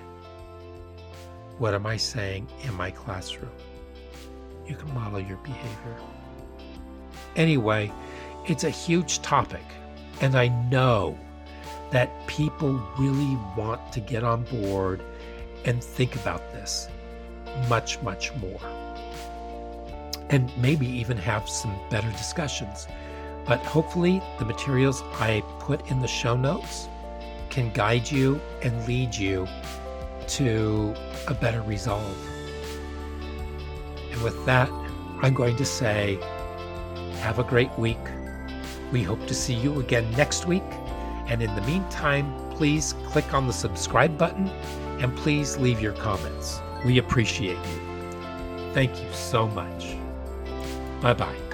what 1.58 1.74
am 1.74 1.86
I 1.86 1.96
saying 1.96 2.48
in 2.64 2.74
my 2.74 2.90
classroom? 2.90 3.52
You 4.66 4.74
can 4.74 4.92
model 4.92 5.20
your 5.20 5.36
behavior. 5.36 5.96
Anyway, 7.36 7.92
it's 8.48 8.64
a 8.64 8.70
huge 8.70 9.22
topic, 9.22 9.64
and 10.20 10.34
I 10.34 10.48
know 10.48 11.16
that 11.92 12.10
people 12.26 12.72
really 12.98 13.38
want 13.56 13.92
to 13.92 14.00
get 14.00 14.24
on 14.24 14.42
board 14.42 15.04
and 15.64 15.82
think 15.82 16.16
about 16.16 16.52
this 16.52 16.88
much, 17.68 18.00
much 18.02 18.34
more. 18.36 18.60
And 20.30 20.50
maybe 20.58 20.86
even 20.86 21.16
have 21.16 21.48
some 21.48 21.76
better 21.90 22.10
discussions. 22.12 22.86
But 23.46 23.58
hopefully, 23.60 24.22
the 24.38 24.44
materials 24.44 25.02
I 25.14 25.42
put 25.58 25.90
in 25.90 26.00
the 26.00 26.08
show 26.08 26.36
notes 26.36 26.88
can 27.48 27.72
guide 27.72 28.10
you 28.10 28.40
and 28.62 28.86
lead 28.86 29.14
you 29.14 29.48
to 30.28 30.94
a 31.26 31.34
better 31.34 31.62
resolve. 31.62 32.16
And 34.12 34.22
with 34.22 34.44
that, 34.46 34.70
I'm 35.22 35.34
going 35.34 35.56
to 35.56 35.64
say, 35.64 36.18
have 37.20 37.38
a 37.38 37.44
great 37.44 37.76
week. 37.78 37.98
We 38.92 39.02
hope 39.02 39.26
to 39.26 39.34
see 39.34 39.54
you 39.54 39.80
again 39.80 40.10
next 40.12 40.46
week. 40.46 40.62
And 41.26 41.42
in 41.42 41.52
the 41.54 41.62
meantime, 41.62 42.32
please 42.50 42.94
click 43.06 43.34
on 43.34 43.46
the 43.46 43.52
subscribe 43.52 44.16
button 44.16 44.50
and 45.00 45.16
please 45.16 45.56
leave 45.56 45.80
your 45.80 45.92
comments. 45.94 46.60
We 46.84 46.98
appreciate 46.98 47.58
you. 47.58 48.72
Thank 48.72 49.02
you 49.02 49.12
so 49.12 49.48
much. 49.48 49.96
Bye 51.00 51.14
bye. 51.14 51.49